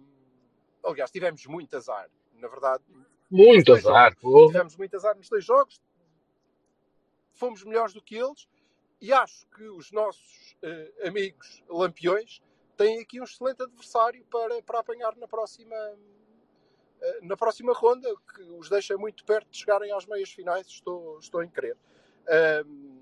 aliás, 0.83 1.11
tivemos 1.11 1.45
muito 1.45 1.75
azar. 1.77 2.09
Na 2.35 2.47
verdade, 2.47 2.83
Muito 3.31 3.73
azar. 3.73 4.15
porra. 4.17 4.47
tivemos 4.47 4.75
muito 4.75 4.95
azar 4.95 5.15
nos 5.15 5.29
dois 5.29 5.45
jogos, 5.45 5.81
fomos 7.33 7.63
melhores 7.63 7.93
do 7.93 8.01
que 8.01 8.15
eles 8.15 8.47
e 8.99 9.13
acho 9.13 9.47
que 9.47 9.63
os 9.63 9.91
nossos 9.91 10.55
eh, 10.61 11.07
amigos 11.07 11.63
lampiões 11.69 12.41
têm 12.77 12.99
aqui 13.01 13.19
um 13.19 13.23
excelente 13.23 13.61
adversário 13.61 14.25
para, 14.25 14.61
para 14.61 14.79
apanhar 14.79 15.15
na 15.15 15.27
próxima, 15.27 15.75
eh, 17.01 17.19
na 17.21 17.37
próxima 17.37 17.73
ronda, 17.73 18.09
que 18.33 18.41
os 18.41 18.69
deixa 18.69 18.97
muito 18.97 19.23
perto 19.25 19.49
de 19.49 19.57
chegarem 19.57 19.91
às 19.91 20.05
meias 20.05 20.31
finais, 20.31 20.67
estou, 20.67 21.19
estou 21.19 21.43
em 21.43 21.49
crer. 21.49 21.77
Ahm, 22.27 22.99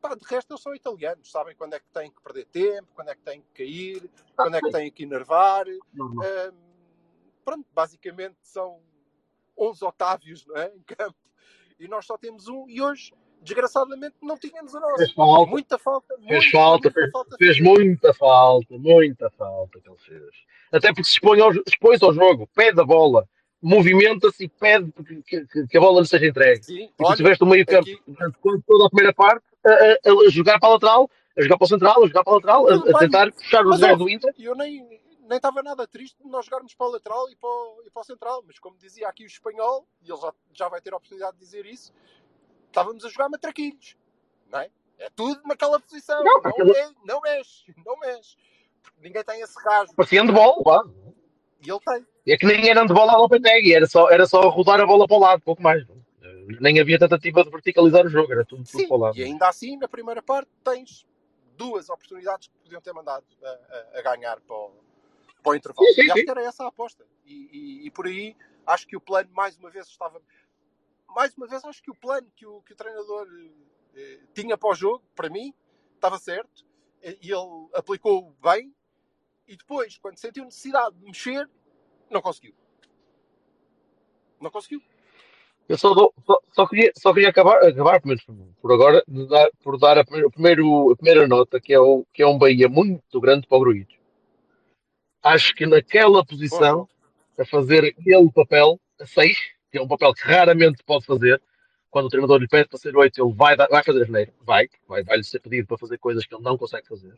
pá, 0.00 0.14
de 0.14 0.24
resto, 0.26 0.52
eles 0.52 0.62
são 0.62 0.74
italianos, 0.74 1.30
sabem 1.30 1.54
quando 1.56 1.74
é 1.74 1.80
que 1.80 1.88
têm 1.92 2.10
que 2.10 2.20
perder 2.20 2.46
tempo, 2.46 2.88
quando 2.94 3.08
é 3.08 3.14
que 3.14 3.22
têm 3.22 3.42
que 3.42 3.64
cair, 3.64 4.10
quando 4.36 4.56
é 4.56 4.60
que 4.60 4.70
têm 4.70 4.90
que 4.90 5.02
enervar. 5.02 5.66
Normal. 5.92 6.26
Ahm, 6.26 6.56
pronto, 7.44 7.66
basicamente 7.72 8.36
são 8.42 8.82
11 9.56 9.84
Otávios 9.84 10.46
não 10.46 10.56
é? 10.56 10.74
em 10.74 10.82
campo 10.82 11.18
e 11.80 11.88
nós 11.88 12.04
só 12.04 12.16
temos 12.18 12.46
um. 12.46 12.68
E 12.68 12.80
hoje, 12.80 13.12
desgraçadamente, 13.40 14.16
não 14.22 14.36
tínhamos 14.38 14.74
o 14.74 14.80
nosso. 14.80 14.96
Fez 14.96 15.12
falta, 15.12 15.50
Muita 15.50 15.78
falta. 15.78 16.14
fez 16.16 16.28
muita, 16.28 16.50
falta, 16.52 16.88
muita 16.88 16.90
fez, 17.00 17.10
falta 17.10 17.36
fez 17.38 17.60
muita 17.60 18.14
falta, 18.14 18.78
muita 18.78 19.30
falta 19.30 19.80
que 19.80 19.88
ele 19.88 19.98
fez. 19.98 20.34
Até 20.72 20.88
porque 20.88 21.04
se 21.04 21.12
expõe 21.12 21.40
ao, 21.40 21.50
expõe-se 21.66 22.04
ao 22.04 22.12
jogo, 22.12 22.46
pede 22.54 22.80
a 22.80 22.84
bola, 22.84 23.28
movimenta-se 23.62 24.44
e 24.44 24.48
pede 24.48 24.92
que, 25.26 25.44
que- 25.46 25.66
que 25.66 25.76
a 25.76 25.80
bola 25.80 26.00
lhe 26.00 26.06
seja 26.06 26.26
entregue. 26.26 26.62
Sim, 26.64 26.84
E 26.84 26.88
tu 26.88 27.04
olha, 27.04 27.16
tiveste 27.16 27.44
o 27.44 27.46
meio 27.46 27.66
campo 27.66 27.88
durante 28.06 28.38
toda 28.66 28.86
a 28.86 28.90
primeira 28.90 29.12
parte 29.14 29.44
a, 29.66 29.70
a- 29.70 30.26
a 30.26 30.30
jogar 30.30 30.58
para 30.58 30.68
a 30.68 30.72
lateral 30.72 31.10
a 31.38 31.42
jogar 31.42 31.58
para 31.58 31.64
o 31.64 31.68
central, 31.68 32.02
a 32.02 32.06
jogar 32.06 32.24
para 32.24 32.32
a 32.32 32.36
lateral, 32.36 32.68
a, 32.68 32.74
a 32.74 32.98
tentar 32.98 33.26
mas, 33.32 33.50
gajos 33.50 33.82
ó, 33.82 33.94
do 33.96 34.08
Inter. 34.10 34.34
E 34.36 34.44
eu 34.44 34.54
nem 34.54 35.00
nem 35.28 35.36
estava 35.36 35.62
nada 35.62 35.86
triste 35.86 36.16
de 36.20 36.28
nós 36.28 36.44
jogarmos 36.44 36.74
para 36.74 36.86
o 36.88 36.90
lateral 36.90 37.30
e 37.30 37.36
para 37.36 37.48
o, 37.48 37.82
e 37.86 37.90
para 37.90 38.00
o 38.00 38.04
central, 38.04 38.42
mas 38.44 38.58
como 38.58 38.76
dizia 38.76 39.06
aqui 39.08 39.22
o 39.22 39.26
espanhol, 39.28 39.86
e 40.02 40.10
ele 40.10 40.20
já, 40.20 40.32
já 40.52 40.68
vai 40.68 40.80
ter 40.80 40.92
a 40.92 40.96
oportunidade 40.96 41.34
de 41.36 41.44
dizer 41.44 41.64
isso, 41.66 41.92
estávamos 42.70 43.04
a 43.04 43.08
jogar 43.08 43.28
matraquilhos, 43.28 43.96
não 44.50 44.60
é? 44.60 44.70
É 44.98 45.10
tudo 45.10 45.40
naquela 45.46 45.80
posição, 45.80 46.22
Não, 46.22 46.40
não, 46.42 46.74
é, 46.74 46.90
não 47.04 47.20
mexe, 47.20 47.74
não 47.84 47.98
mexe, 47.98 48.36
porque 48.82 49.00
ninguém 49.02 49.24
tem 49.24 49.40
esse 49.40 49.58
rasgo, 49.62 49.94
Parecia 49.96 50.22
handball, 50.22 50.62
lá. 50.66 50.82
e 51.64 51.70
ele 51.70 51.80
tem. 51.80 52.06
É 52.26 52.36
que 52.36 52.46
nem 52.46 52.68
era 52.68 52.82
handball 52.82 53.08
à 53.08 53.16
Lopetegui, 53.16 53.74
era 53.74 53.86
só, 53.86 54.10
era 54.10 54.26
só 54.26 54.48
rodar 54.48 54.78
a 54.80 54.86
bola 54.86 55.06
para 55.06 55.16
o 55.16 55.20
lado, 55.20 55.42
pouco 55.42 55.62
mais. 55.62 55.84
Nem 56.60 56.78
havia 56.80 56.98
tentativa 56.98 57.42
de 57.44 57.50
verticalizar 57.50 58.04
o 58.04 58.08
jogo, 58.08 58.30
era 58.32 58.44
tudo, 58.44 58.64
tudo 58.64 58.78
Sim, 58.80 58.88
para 58.88 58.96
o 58.96 59.00
lado. 59.00 59.16
e 59.16 59.22
ainda 59.22 59.48
assim, 59.48 59.76
na 59.76 59.88
primeira 59.88 60.20
parte, 60.22 60.50
tens 60.64 61.06
duas 61.56 61.88
oportunidades 61.88 62.48
que 62.48 62.58
podiam 62.58 62.80
ter 62.80 62.92
mandado 62.92 63.24
a, 63.42 63.48
a- 63.48 63.98
a 63.98 64.02
ganhar 64.02 64.40
para 64.40 64.56
o, 64.56 64.72
para 65.42 65.52
o 65.52 65.54
intervalo. 65.54 65.86
Sim, 65.88 65.94
sim, 65.94 66.00
e 66.02 66.10
acho 66.10 66.18
sim. 66.20 66.24
que 66.24 66.30
era 66.30 66.42
essa 66.42 66.64
a 66.64 66.68
aposta. 66.68 67.06
E, 67.24 67.34
e- 67.52 67.86
e 67.86 67.90
por 67.90 68.06
aí, 68.06 68.36
acho 68.66 68.86
que 68.86 68.96
o 68.96 69.00
plano, 69.00 69.30
mais 69.32 69.56
uma 69.56 69.70
vez, 69.70 69.86
estava. 69.86 70.20
Mais 71.14 71.34
uma 71.36 71.46
vez, 71.46 71.64
acho 71.64 71.82
que 71.82 71.90
o 71.90 71.94
plano 71.94 72.30
que 72.36 72.46
o, 72.46 72.62
que 72.62 72.72
o 72.72 72.76
treinador 72.76 73.26
eh, 73.94 74.20
tinha 74.34 74.56
para 74.56 74.70
o 74.70 74.74
jogo, 74.74 75.04
para 75.14 75.28
mim, 75.28 75.52
estava 75.94 76.18
certo. 76.18 76.64
E 77.02 77.32
ele 77.32 77.68
aplicou 77.74 78.34
bem. 78.42 78.74
E 79.48 79.56
depois, 79.56 79.98
quando 79.98 80.18
sentiu 80.18 80.44
necessidade 80.44 80.94
de 80.96 81.04
mexer, 81.04 81.48
não 82.10 82.20
conseguiu. 82.20 82.54
Não 84.40 84.50
conseguiu. 84.50 84.82
Eu 85.68 85.78
só, 85.78 85.94
dou- 85.94 86.12
só, 86.26 86.40
só 86.52 86.66
queria, 86.66 86.92
só 86.96 87.12
queria 87.14 87.28
acabar, 87.28 87.64
acabar 87.64 88.00
pelo 88.00 88.08
menos 88.16 88.54
por 88.60 88.72
agora, 88.72 89.04
dar, 89.06 89.50
por 89.62 89.78
dar 89.78 89.98
a, 89.98 90.04
primeiro, 90.04 90.90
a 90.90 90.96
primeira 90.96 91.28
nota, 91.28 91.60
que 91.60 91.72
é, 91.72 91.78
o, 91.78 92.04
que 92.12 92.22
é 92.22 92.26
um 92.26 92.38
Bahia 92.38 92.68
muito 92.68 93.20
grande 93.20 93.46
para 93.46 93.56
o 93.56 93.60
Gruídos. 93.60 93.96
Acho 95.22 95.54
que 95.54 95.66
naquela 95.66 96.24
posição, 96.24 96.88
a 97.38 97.44
fazer 97.44 97.84
aquele 97.84 98.30
papel, 98.32 98.80
a 99.00 99.06
6, 99.06 99.38
que 99.70 99.78
é 99.78 99.82
um 99.82 99.88
papel 99.88 100.12
que 100.14 100.22
raramente 100.22 100.82
pode 100.84 101.04
fazer, 101.04 101.40
quando 101.90 102.06
o 102.06 102.08
treinador 102.08 102.38
lhe 102.38 102.48
pede 102.48 102.68
para 102.68 102.78
ser 102.78 102.96
8, 102.96 103.22
ele 103.22 103.34
vai, 103.34 103.56
vai 103.56 103.82
fazer 103.82 104.02
asneira, 104.02 104.32
vai, 104.40 104.68
vai, 104.86 105.02
vai-lhe 105.02 105.24
ser 105.24 105.40
pedido 105.40 105.66
para 105.66 105.78
fazer 105.78 105.98
coisas 105.98 106.24
que 106.24 106.34
ele 106.34 106.42
não 106.42 106.56
consegue 106.56 106.86
fazer. 106.86 107.12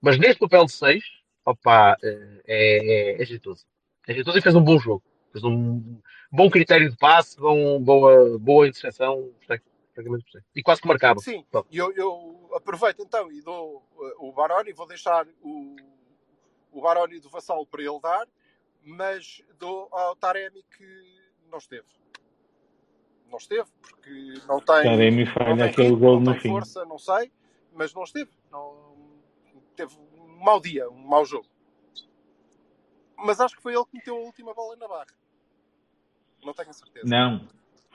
Mas 0.00 0.18
neste 0.18 0.40
papel 0.40 0.64
de 0.64 0.72
6, 0.72 1.04
opa, 1.44 1.96
é, 2.02 2.42
é, 2.46 3.22
é 3.22 3.24
jeitoso. 3.24 3.64
É 4.06 4.12
e 4.12 4.40
fez 4.40 4.54
um 4.54 4.62
bom 4.62 4.78
jogo. 4.78 5.02
Fez 5.32 5.44
um 5.44 6.00
bom 6.32 6.48
critério 6.48 6.90
de 6.90 6.96
passe, 6.96 7.38
bom, 7.38 7.80
boa, 7.80 8.38
boa 8.38 8.66
interseção. 8.66 9.30
E 10.54 10.62
quase 10.62 10.80
que 10.80 10.88
marcava. 10.88 11.18
Sim, 11.20 11.44
Bom. 11.52 11.64
eu, 11.72 11.92
eu 11.94 12.50
aproveito 12.54 13.02
então 13.02 13.30
e 13.32 13.42
dou 13.42 13.84
uh, 13.96 14.28
o 14.28 14.32
Baroni, 14.32 14.72
vou 14.72 14.86
deixar 14.86 15.26
o, 15.42 15.76
o 16.70 16.80
Baroni 16.80 17.18
do 17.18 17.28
Vassal 17.28 17.66
para 17.66 17.82
ele 17.82 18.00
dar, 18.00 18.26
mas 18.82 19.42
dou 19.58 19.88
ao 19.90 20.14
Taremi 20.14 20.62
que 20.76 21.18
não 21.50 21.58
esteve. 21.58 21.86
Não 23.30 23.38
esteve, 23.38 23.68
porque 23.82 24.34
não 24.46 24.58
tem, 24.58 24.82
Taremi 24.82 25.24
não 25.24 25.34
tem 25.34 25.62
aquele 25.62 25.88
ritmo, 25.88 25.98
gol 25.98 26.14
não 26.14 26.20
no 26.20 26.32
tem 26.32 26.40
fim. 26.40 26.48
força, 26.48 26.84
não 26.86 26.98
sei, 26.98 27.30
mas 27.74 27.92
não 27.92 28.02
esteve. 28.04 28.30
Não, 28.50 28.94
teve 29.76 29.94
um 30.16 30.42
mau 30.42 30.60
dia, 30.60 30.88
um 30.88 31.06
mau 31.06 31.24
jogo. 31.24 31.46
Mas 33.18 33.40
acho 33.40 33.56
que 33.56 33.62
foi 33.62 33.74
ele 33.74 33.84
que 33.84 33.96
meteu 33.96 34.16
a 34.16 34.20
última 34.20 34.54
bola 34.54 34.76
na 34.76 34.88
barra. 34.88 35.06
Não 36.44 36.54
tenho 36.54 36.70
a 36.70 36.72
certeza. 36.72 37.06
Não. 37.06 37.46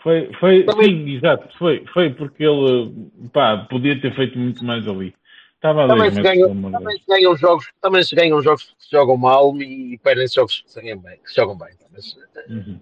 Foi, 0.03 0.31
foi, 0.33 0.65
Também- 0.65 0.85
sim, 1.05 1.15
exato, 1.15 1.57
foi, 1.57 1.85
foi 1.93 2.13
porque 2.13 2.43
ele, 2.43 3.09
pá, 3.31 3.65
podia 3.69 3.99
ter 4.01 4.13
feito 4.13 4.37
muito 4.37 4.63
mais 4.63 4.85
ali. 4.85 5.15
Estava 5.55 5.87
Também 5.87 6.11
se, 6.11 6.21
ganham, 6.21 6.61
também 6.71 6.97
se 6.99 7.05
ganham 7.07 7.37
jogos, 7.37 7.71
também 7.79 8.03
se 8.03 8.13
ganham 8.13 8.41
jogos 8.41 8.63
que 8.65 8.83
se 8.83 8.91
jogam 8.91 9.15
mal 9.15 9.55
e 9.61 9.97
perdem-se 9.99 10.35
jogos 10.35 10.59
que 10.59 10.69
se 10.69 10.81
ganham 10.81 10.99
bem, 10.99 11.17
que 11.19 11.29
se 11.29 11.35
jogam 11.37 11.57
bem. 11.57 11.73
Mas 11.89 12.17
Uhum. 12.49 12.81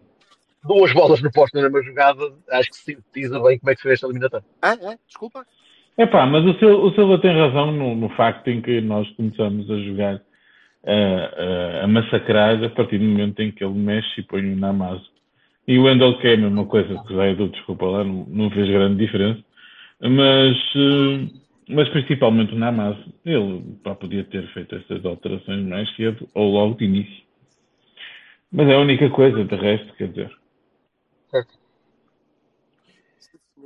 Duas 0.63 0.93
bolas 0.93 1.21
no 1.21 1.31
posto 1.31 1.55
na 1.55 1.63
mesma 1.63 1.83
jogada, 1.83 2.21
acho 2.51 2.69
que 2.69 2.75
se 2.75 2.83
sintetiza 2.83 3.39
bem 3.41 3.59
como 3.59 3.71
é 3.71 3.75
que 3.75 3.81
foi 3.81 3.93
esta 3.93 4.07
eliminatória. 4.07 4.45
Ah, 4.61 4.73
é? 4.73 4.97
Desculpa. 5.07 5.45
Epá, 5.97 6.25
mas 6.25 6.45
o, 6.45 6.53
Sil- 6.57 6.81
o 6.83 6.93
Silva 6.93 7.19
tem 7.19 7.31
razão 7.37 7.71
no, 7.71 7.95
no 7.95 8.09
facto 8.09 8.47
em 8.47 8.61
que 8.61 8.79
nós 8.81 9.09
começamos 9.11 9.69
a 9.69 9.77
jogar, 9.79 10.21
a, 10.85 11.81
a, 11.81 11.83
a 11.83 11.87
massacrar 11.87 12.63
a 12.63 12.69
partir 12.69 12.97
do 12.97 13.05
momento 13.05 13.39
em 13.41 13.51
que 13.51 13.63
ele 13.63 13.73
mexe 13.73 14.21
e 14.21 14.23
põe 14.23 14.53
o 14.53 14.55
Namazo. 14.55 15.09
E 15.67 15.77
o 15.77 15.83
Wendell 15.83 16.17
que 16.17 16.27
é 16.27 16.33
a 16.33 16.37
mesma 16.37 16.65
coisa, 16.65 16.87
que 17.05 17.13
o 17.13 17.17
Zé 17.17 17.31
Edu, 17.31 17.49
desculpa 17.49 17.85
lá, 17.85 18.03
não, 18.03 18.25
não 18.27 18.49
fez 18.49 18.67
grande 18.67 19.05
diferença. 19.05 19.43
Mas, 20.01 20.57
eh, 20.75 21.27
mas 21.69 21.87
principalmente 21.89 22.53
o 22.53 22.57
Namazo. 22.57 23.13
Ele 23.23 23.61
pá, 23.83 23.93
podia 23.93 24.23
ter 24.23 24.47
feito 24.53 24.75
estas 24.75 25.05
alterações 25.05 25.63
mais 25.67 25.93
cedo 25.95 26.27
ou 26.33 26.51
logo 26.51 26.75
de 26.75 26.85
início. 26.85 27.23
Mas 28.51 28.67
é 28.67 28.73
a 28.73 28.79
única 28.79 29.09
coisa, 29.11 29.45
de 29.45 29.55
resto, 29.55 29.93
quer 29.93 30.07
dizer. 30.07 30.40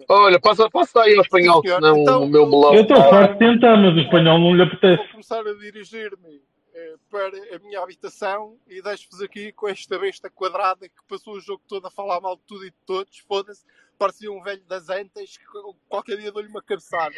Olha, 0.09 0.39
passa, 0.39 0.69
passa 0.69 1.01
aí 1.01 1.15
ao 1.15 1.21
espanhol, 1.23 1.61
Sim, 1.61 1.69
senão 1.73 1.97
Então, 1.97 2.23
o 2.23 2.27
meu 2.27 2.41
eu- 2.43 2.49
melão. 2.49 2.75
Eu 2.75 2.81
estou 2.81 2.97
farto 2.97 3.33
de 3.33 3.39
tentar, 3.39 3.77
mas 3.77 3.95
o 3.95 3.99
espanhol 3.99 4.39
não 4.39 4.53
lhe 4.53 4.63
Vou 4.65 4.73
apetece. 4.73 5.11
começar 5.11 5.39
a 5.39 5.53
dirigir-me 5.53 6.41
eh, 6.73 6.95
para 7.09 7.27
a 7.55 7.59
minha 7.59 7.79
habitação 7.79 8.57
e 8.67 8.81
deixo-vos 8.81 9.21
aqui 9.21 9.51
com 9.53 9.67
esta 9.69 9.97
besta 9.97 10.29
quadrada 10.29 10.89
que 10.89 10.95
passou 11.07 11.35
o 11.35 11.39
jogo 11.39 11.63
todo 11.67 11.87
a 11.87 11.91
falar 11.91 12.19
mal 12.19 12.35
de 12.35 12.43
tudo 12.43 12.65
e 12.65 12.69
de 12.69 12.77
todos. 12.85 13.17
Foda-se, 13.19 13.65
parecia 13.97 14.29
um 14.31 14.41
velho 14.43 14.61
das 14.65 14.89
antas. 14.89 15.37
que 15.37 15.45
Qualquer 15.87 16.17
dia 16.17 16.31
dou-lhe 16.31 16.49
uma 16.49 16.61
cabeçada. 16.61 17.15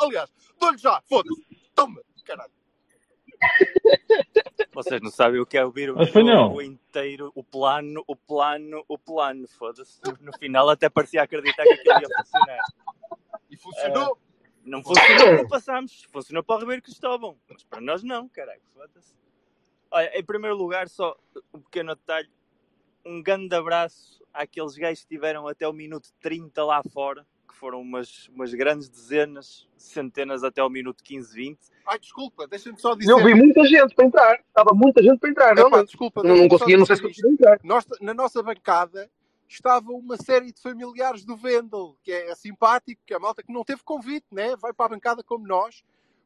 Aliás, 0.00 0.32
dou-lhe 0.58 0.78
já, 0.78 1.02
foda-se. 1.02 1.44
Toma, 1.74 2.00
caralho. 2.24 2.50
Vocês 4.72 5.00
não 5.00 5.10
sabem 5.10 5.40
o 5.40 5.46
que 5.46 5.56
é 5.56 5.64
ouvir 5.64 5.90
o 5.90 6.02
espanhol. 6.02 6.48
jogo 6.48 6.62
inteiro, 6.62 7.30
o 7.34 7.44
plano, 7.44 8.02
o 8.06 8.16
plano, 8.16 8.84
o 8.88 8.98
plano, 8.98 9.46
foda-se. 9.48 10.00
No 10.20 10.36
final 10.36 10.68
até 10.68 10.88
parecia 10.88 11.22
acreditar 11.22 11.62
que 11.62 11.72
aquilo 11.74 12.00
ia 12.00 12.08
funcionar. 12.18 12.58
E 13.50 13.56
funcionou. 13.56 14.18
Não 14.64 14.82
funcionou 14.82 15.36
para 15.36 15.48
passámos, 15.48 16.04
funcionou 16.10 16.42
para 16.42 16.56
o 16.56 16.60
Ribeiro 16.60 16.82
Cristóvão, 16.82 17.36
mas 17.48 17.62
para 17.64 17.82
nós 17.82 18.02
não, 18.02 18.28
caralho, 18.28 18.62
foda-se. 18.72 19.14
Olha, 19.90 20.18
em 20.18 20.24
primeiro 20.24 20.56
lugar, 20.56 20.88
só 20.88 21.16
um 21.52 21.60
pequeno 21.60 21.94
detalhe, 21.94 22.30
um 23.04 23.22
grande 23.22 23.54
abraço 23.54 24.24
àqueles 24.32 24.74
gajos 24.74 25.00
que 25.00 25.14
estiveram 25.14 25.46
até 25.46 25.68
o 25.68 25.72
minuto 25.72 26.08
30 26.20 26.64
lá 26.64 26.82
fora, 26.82 27.26
que 27.54 27.58
foram 27.58 27.80
umas, 27.80 28.28
umas 28.28 28.52
grandes 28.52 28.88
dezenas, 28.88 29.66
centenas 29.76 30.42
até 30.42 30.62
o 30.62 30.68
minuto 30.68 31.02
15, 31.02 31.34
20. 31.34 31.58
Ai, 31.86 31.98
desculpa, 31.98 32.48
deixa-me 32.48 32.78
só 32.78 32.94
dizer. 32.94 33.12
Eu 33.12 33.24
vi 33.24 33.32
muita 33.32 33.64
gente 33.64 33.94
para 33.94 34.04
entrar, 34.04 34.40
estava 34.40 34.74
muita 34.74 35.02
gente 35.02 35.18
para 35.18 35.30
entrar, 35.30 35.54
realmente. 35.54 35.86
desculpa, 35.86 36.22
Não, 36.22 36.36
não 36.36 36.48
conseguia, 36.48 36.76
não 36.76 36.84
sei 36.84 36.96
se 36.96 37.02
conseguia 37.02 37.30
entrar. 37.30 37.60
Nós, 37.62 37.86
na 38.00 38.12
nossa 38.12 38.42
bancada 38.42 39.08
estava 39.46 39.92
uma 39.92 40.16
série 40.16 40.52
de 40.52 40.60
familiares 40.60 41.24
do 41.24 41.36
Vendel, 41.36 41.96
que 42.02 42.10
é 42.10 42.34
simpático, 42.34 43.00
que 43.06 43.14
é 43.14 43.16
a 43.16 43.20
malta 43.20 43.42
que 43.42 43.52
não 43.52 43.62
teve 43.62 43.82
convite, 43.84 44.26
né? 44.32 44.56
vai 44.56 44.72
para 44.72 44.86
a 44.86 44.88
bancada 44.88 45.22
como 45.22 45.46
nós, 45.46 45.84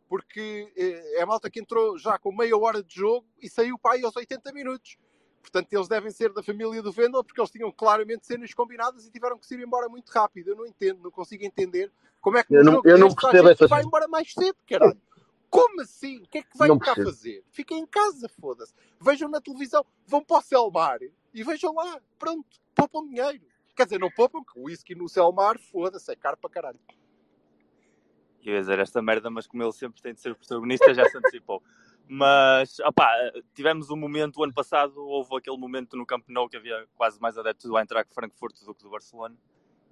porque 0.08 0.72
eh, 0.74 1.18
é 1.18 1.22
a 1.22 1.26
malta 1.26 1.50
que 1.50 1.60
entrou 1.60 1.98
já 1.98 2.18
com 2.18 2.32
meia 2.32 2.56
hora 2.56 2.82
de 2.82 2.94
jogo 2.94 3.26
e 3.42 3.50
saiu 3.50 3.76
para 3.78 3.96
aí 3.96 4.04
aos 4.04 4.16
80 4.16 4.50
minutos. 4.52 4.96
Portanto, 5.50 5.72
eles 5.72 5.88
devem 5.88 6.10
ser 6.10 6.32
da 6.32 6.42
família 6.42 6.82
do 6.82 6.92
Vendel, 6.92 7.24
porque 7.24 7.40
eles 7.40 7.50
tinham 7.50 7.72
claramente 7.72 8.26
cenas 8.26 8.52
combinadas 8.52 9.06
e 9.06 9.10
tiveram 9.10 9.38
que 9.38 9.46
se 9.46 9.54
ir 9.54 9.60
embora 9.60 9.88
muito 9.88 10.10
rápido. 10.10 10.48
Eu 10.48 10.56
não 10.56 10.66
entendo, 10.66 11.00
não 11.02 11.10
consigo 11.10 11.42
entender 11.44 11.90
como 12.20 12.36
é 12.36 12.44
que 12.44 12.54
Eu 12.54 12.62
não- 12.62 12.72
jogo 12.74 12.88
eu 12.88 12.98
não 12.98 13.14
percebo 13.14 13.48
essa 13.48 13.66
vai 13.66 13.82
embora 13.82 14.06
mais 14.06 14.32
cedo, 14.32 14.56
caralho. 14.68 15.00
Como 15.48 15.80
assim? 15.80 16.18
O 16.18 16.28
que 16.28 16.38
é 16.38 16.42
que 16.42 16.58
vai 16.58 16.68
cá 16.78 16.94
fazer? 16.94 17.42
Fiquem 17.50 17.78
em 17.78 17.86
casa, 17.86 18.28
foda-se. 18.28 18.74
Vejam 19.00 19.30
na 19.30 19.40
televisão, 19.40 19.84
vão 20.06 20.22
para 20.22 20.38
o 20.38 20.42
Selmar 20.42 20.98
e 21.32 21.42
vejam 21.42 21.72
lá. 21.74 21.98
Pronto, 22.18 22.46
poupam 22.74 23.06
dinheiro. 23.08 23.40
Quer 23.74 23.84
dizer, 23.84 23.98
não 23.98 24.10
poupam, 24.10 24.44
que 24.44 24.58
o 24.58 24.64
whisky 24.64 24.94
no 24.94 25.08
Selmar, 25.08 25.58
foda-se, 25.58 26.12
é 26.12 26.16
caro 26.16 26.36
para 26.36 26.50
caralho. 26.50 26.78
Eu 28.44 28.54
ia 28.54 28.60
dizer 28.60 28.78
esta 28.78 29.02
merda, 29.02 29.30
mas 29.30 29.46
como 29.46 29.62
ele 29.62 29.72
sempre 29.72 30.00
tem 30.00 30.14
de 30.14 30.20
ser 30.20 30.32
o 30.32 30.36
protagonista, 30.36 30.94
já 30.94 31.04
se 31.04 31.16
antecipou. 31.18 31.62
Mas, 32.08 32.78
opá, 32.80 33.10
tivemos 33.54 33.90
um 33.90 33.96
momento, 33.96 34.38
o 34.38 34.44
ano 34.44 34.54
passado, 34.54 34.98
houve 34.98 35.36
aquele 35.36 35.58
momento 35.58 35.96
no 35.96 36.06
Camp 36.06 36.24
Nou 36.28 36.48
que 36.48 36.56
havia 36.56 36.86
quase 36.96 37.20
mais 37.20 37.36
adeptos 37.36 37.68
do 37.68 37.78
Eintracht 37.78 38.14
Frankfurt 38.14 38.64
do 38.64 38.74
que 38.74 38.82
do 38.82 38.90
Barcelona. 38.90 39.36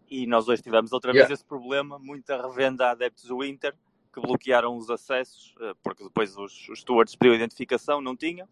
E 0.08 0.26
nós 0.26 0.48
hoje 0.48 0.62
tivemos 0.62 0.92
outra 0.92 1.12
vez 1.12 1.24
Yeah. 1.24 1.34
esse 1.34 1.44
problema, 1.44 1.98
muita 1.98 2.40
revenda 2.40 2.86
a 2.86 2.90
adeptos 2.92 3.24
do 3.24 3.44
Inter, 3.44 3.74
que 4.14 4.20
bloquearam 4.20 4.76
os 4.76 4.88
acessos, 4.88 5.54
eh, 5.60 5.74
porque 5.82 6.04
depois 6.04 6.38
os, 6.38 6.68
os 6.70 6.80
stewards 6.80 7.14
pediam 7.14 7.34
identificação, 7.34 8.00
não 8.00 8.16
tinham. 8.16 8.48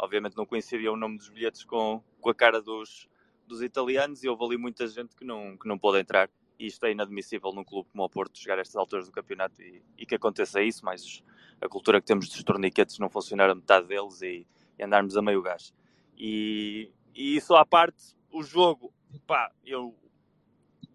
Obviamente 0.00 0.36
não 0.36 0.46
coincidia 0.46 0.90
o 0.90 0.96
nome 0.96 1.18
dos 1.18 1.28
bilhetes 1.28 1.64
com, 1.64 2.02
com 2.18 2.30
a 2.30 2.34
cara 2.34 2.62
dos, 2.62 3.08
dos 3.46 3.60
italianos 3.60 4.24
e 4.24 4.28
houve 4.28 4.44
ali 4.44 4.56
muita 4.56 4.86
gente 4.86 5.14
que 5.14 5.24
não, 5.24 5.56
que 5.58 5.68
não 5.68 5.78
pôde 5.78 6.00
entrar. 6.00 6.30
E 6.62 6.66
isto 6.68 6.86
é 6.86 6.92
inadmissível 6.92 7.52
num 7.52 7.64
clube 7.64 7.88
como 7.90 8.04
o 8.04 8.08
Porto 8.08 8.38
chegar 8.38 8.56
a 8.56 8.60
estas 8.60 8.76
alturas 8.76 9.06
do 9.06 9.12
campeonato 9.12 9.60
e, 9.60 9.82
e 9.98 10.06
que 10.06 10.14
aconteça 10.14 10.62
isso, 10.62 10.84
mas 10.84 11.20
a 11.60 11.68
cultura 11.68 12.00
que 12.00 12.06
temos 12.06 12.28
dos 12.28 12.44
torniquetes 12.44 13.00
não 13.00 13.10
funcionar 13.10 13.50
a 13.50 13.54
metade 13.56 13.88
deles 13.88 14.22
e, 14.22 14.46
e 14.78 14.84
andarmos 14.84 15.16
a 15.16 15.22
meio 15.22 15.42
gás. 15.42 15.74
E, 16.16 16.92
e 17.12 17.34
isso 17.34 17.56
à 17.56 17.66
parte, 17.66 18.14
o 18.30 18.44
jogo, 18.44 18.94
pá, 19.26 19.50
eu 19.66 19.92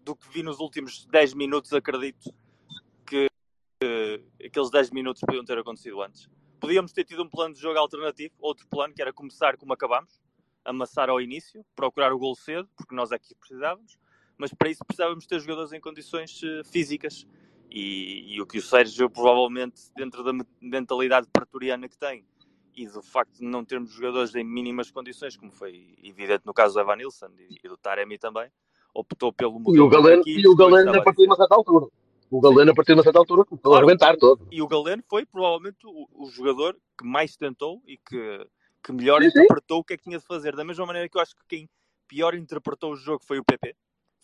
do 0.02 0.16
que 0.16 0.26
vi 0.30 0.42
nos 0.42 0.58
últimos 0.58 1.04
10 1.04 1.34
minutos 1.34 1.70
acredito 1.74 2.34
que 3.06 3.26
eh, 3.82 4.22
aqueles 4.46 4.70
10 4.70 4.90
minutos 4.92 5.20
podiam 5.20 5.44
ter 5.44 5.58
acontecido 5.58 6.00
antes. 6.00 6.30
Podíamos 6.58 6.92
ter 6.92 7.04
tido 7.04 7.22
um 7.22 7.28
plano 7.28 7.52
de 7.52 7.60
jogo 7.60 7.78
alternativo, 7.78 8.32
outro 8.38 8.66
plano, 8.68 8.94
que 8.94 9.02
era 9.02 9.12
começar 9.12 9.58
como 9.58 9.74
acabámos, 9.74 10.18
amassar 10.64 11.10
ao 11.10 11.20
início, 11.20 11.62
procurar 11.76 12.10
o 12.14 12.18
gol 12.18 12.34
cedo, 12.34 12.66
porque 12.74 12.94
nós 12.94 13.12
é 13.12 13.18
que 13.18 13.34
precisávamos, 13.34 13.98
mas 14.38 14.54
para 14.54 14.70
isso 14.70 14.84
precisávamos 14.84 15.26
ter 15.26 15.40
jogadores 15.40 15.72
em 15.72 15.80
condições 15.80 16.40
uh, 16.42 16.64
físicas. 16.64 17.26
E, 17.70 18.34
e, 18.34 18.40
o 18.40 18.46
que 18.46 18.56
o 18.56 18.62
Sérgio, 18.62 19.10
provavelmente, 19.10 19.92
dentro 19.94 20.24
da 20.24 20.32
mentalidade 20.58 21.28
pretoriana 21.30 21.86
que 21.86 21.98
tem 21.98 22.24
e 22.74 22.86
do 22.86 23.02
facto 23.02 23.38
de 23.38 23.44
não 23.44 23.64
termos 23.64 23.90
jogadores 23.90 24.34
em 24.34 24.44
mínimas 24.44 24.90
condições, 24.90 25.36
como 25.36 25.50
foi 25.50 25.94
evidente 26.02 26.46
no 26.46 26.54
caso 26.54 26.74
do 26.74 26.80
Evan 26.80 26.96
Nilsson 26.96 27.28
e, 27.38 27.58
e 27.62 27.68
do 27.68 27.76
Taremi 27.76 28.16
também, 28.16 28.50
optou 28.94 29.32
pelo 29.32 29.58
modelo. 29.58 29.76
E 29.76 29.80
o 29.80 29.88
Galeno, 29.88 30.22
e 30.24 30.48
o 30.48 30.54
Galeno 30.54 30.94
a 30.94 31.02
partir 31.02 31.22
de 31.22 31.28
uma 31.28 31.36
certa 31.36 31.54
altura. 31.56 31.86
O 32.30 32.40
Galeno, 32.40 32.70
a 32.70 32.74
partir 32.74 32.92
de 32.92 32.98
uma 32.98 33.02
certa 33.02 33.18
altura, 33.18 33.44
começou 33.44 33.70
claro. 33.70 33.84
a 33.84 33.88
arrebentar 33.88 34.16
todo. 34.16 34.46
E 34.50 34.62
o 34.62 34.68
Galeno 34.68 35.02
foi 35.08 35.26
provavelmente 35.26 35.86
o, 35.86 36.08
o 36.14 36.30
jogador 36.30 36.76
que 36.96 37.06
mais 37.06 37.36
tentou 37.36 37.82
e 37.86 37.96
que, 37.96 38.46
que 38.84 38.92
melhor 38.92 39.22
sim, 39.22 39.28
interpretou 39.28 39.78
sim. 39.78 39.80
o 39.80 39.84
que 39.84 39.94
é 39.94 39.96
que 39.96 40.04
tinha 40.04 40.18
de 40.18 40.24
fazer. 40.24 40.54
Da 40.54 40.64
mesma 40.64 40.86
maneira 40.86 41.08
que 41.08 41.16
eu 41.16 41.22
acho 41.22 41.34
que 41.34 41.42
quem 41.48 41.68
pior 42.06 42.34
interpretou 42.34 42.92
o 42.92 42.96
jogo 42.96 43.24
foi 43.24 43.38
o 43.38 43.44
PP. 43.44 43.74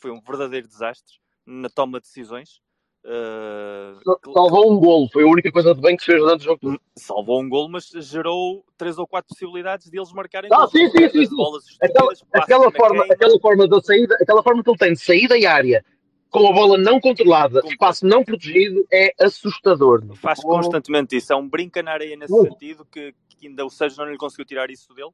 Foi 0.04 0.10
um 0.10 0.20
verdadeiro 0.20 0.68
desastre 0.68 1.14
na 1.46 1.70
toma 1.70 1.98
de 1.98 2.06
decisões. 2.06 2.60
Uh, 3.06 3.98
salvou 4.34 4.70
um 4.70 4.78
golo, 4.78 5.08
foi 5.10 5.22
a 5.22 5.26
única 5.26 5.50
coisa 5.50 5.74
de 5.74 5.80
bem 5.80 5.96
que 5.96 6.04
fez 6.04 6.20
durante 6.20 6.42
o 6.42 6.44
jogo. 6.44 6.78
Salvou 6.94 7.40
um 7.40 7.48
golo, 7.48 7.70
mas 7.70 7.88
gerou 7.88 8.62
três 8.76 8.98
ou 8.98 9.06
quatro 9.06 9.30
possibilidades 9.30 9.90
de 9.90 9.98
eles 9.98 10.12
marcarem 10.12 10.50
ah, 10.52 10.66
sim, 10.66 10.90
sim, 10.90 11.08
sim, 11.08 11.24
sim. 11.24 11.76
Aquela, 11.80 12.12
aquela 12.34 12.70
forma, 12.70 13.04
aquela 13.10 13.40
forma 13.40 13.66
da 13.66 13.80
saída, 13.80 14.14
aquela 14.20 14.42
forma 14.42 14.62
que 14.62 14.68
ele 14.68 14.76
tem 14.76 14.92
de 14.92 15.00
sair 15.00 15.26
da 15.26 15.50
área 15.50 15.82
com 16.28 16.48
a 16.48 16.52
bola 16.52 16.76
não 16.76 17.00
controlada, 17.00 17.62
com 17.62 17.68
espaço 17.68 18.06
não 18.06 18.22
protegido, 18.22 18.86
é 18.92 19.14
assustador. 19.18 20.04
Faz 20.16 20.40
oh. 20.40 20.48
constantemente 20.48 21.16
isso, 21.16 21.32
é 21.32 21.36
um 21.36 21.48
brinca 21.48 21.82
na 21.82 21.92
areia 21.92 22.14
nesse 22.14 22.38
sentido 22.38 22.84
que, 22.84 23.14
que, 23.38 23.46
ainda 23.46 23.64
o 23.64 23.70
Sérgio 23.70 24.04
não 24.04 24.12
lhe 24.12 24.18
conseguiu 24.18 24.44
tirar 24.44 24.70
isso 24.70 24.92
dele 24.92 25.12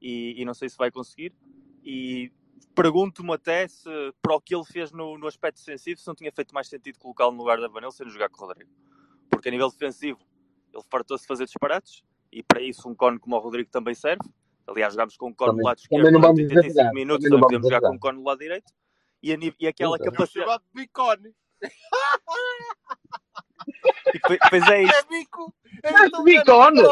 e, 0.00 0.40
e 0.40 0.44
não 0.44 0.54
sei 0.54 0.68
se 0.68 0.76
vai 0.76 0.92
conseguir. 0.92 1.32
E 1.84 2.30
pergunto-me 2.74 3.32
até 3.32 3.66
se, 3.68 3.88
para 4.22 4.34
o 4.34 4.40
que 4.40 4.54
ele 4.54 4.64
fez 4.64 4.92
no, 4.92 5.18
no 5.18 5.26
aspecto 5.26 5.58
defensivo, 5.58 6.00
se 6.00 6.06
não 6.06 6.14
tinha 6.14 6.32
feito 6.32 6.54
mais 6.54 6.68
sentido 6.68 6.98
colocá-lo 6.98 7.32
no 7.32 7.38
lugar 7.38 7.60
da 7.60 7.68
Vanel 7.68 7.90
sem 7.90 8.08
jogar 8.08 8.28
com 8.28 8.44
o 8.44 8.46
Rodrigo. 8.46 8.70
Porque 9.30 9.48
a 9.48 9.52
nível 9.52 9.70
defensivo, 9.70 10.18
ele 10.72 10.82
fartou-se 10.90 11.24
de 11.24 11.28
fazer 11.28 11.44
disparates 11.44 12.02
e 12.32 12.42
para 12.42 12.60
isso 12.60 12.88
um 12.88 12.94
cone 12.94 13.18
como 13.18 13.36
o 13.36 13.38
Rodrigo 13.38 13.70
também 13.70 13.94
serve. 13.94 14.28
Aliás, 14.66 14.92
jogámos 14.92 15.16
com 15.16 15.28
um 15.28 15.34
cone 15.34 15.58
no 15.58 15.64
lado 15.64 15.78
esquerdo 15.78 16.10
durante 16.10 16.42
85 16.42 16.94
minutos, 16.94 17.30
não 17.30 17.40
podemos 17.40 17.66
jogar 17.66 17.80
com 17.80 17.94
um 17.94 17.98
cone 17.98 18.18
no 18.18 18.24
lado 18.24 18.38
direito 18.38 18.72
e, 19.22 19.32
a, 19.32 19.38
e 19.58 19.66
aquela 19.66 19.96
Exato. 19.96 20.12
capacidade. 20.12 20.62
É 20.74 20.80
bicone. 20.80 21.34
E 24.14 24.38
depois 24.38 24.68
é 24.68 24.82
isso. 24.84 24.94
É 24.94 25.02
bico. 25.04 25.54
É 25.82 25.92
bicone. 26.22 26.82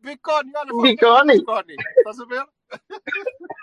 Bicone. 0.00 0.52
Olha, 0.56 0.72
bicone. 0.82 1.32
bicone. 1.38 1.76
Estás 1.98 2.20
a 2.20 2.24
ver? 2.24 2.46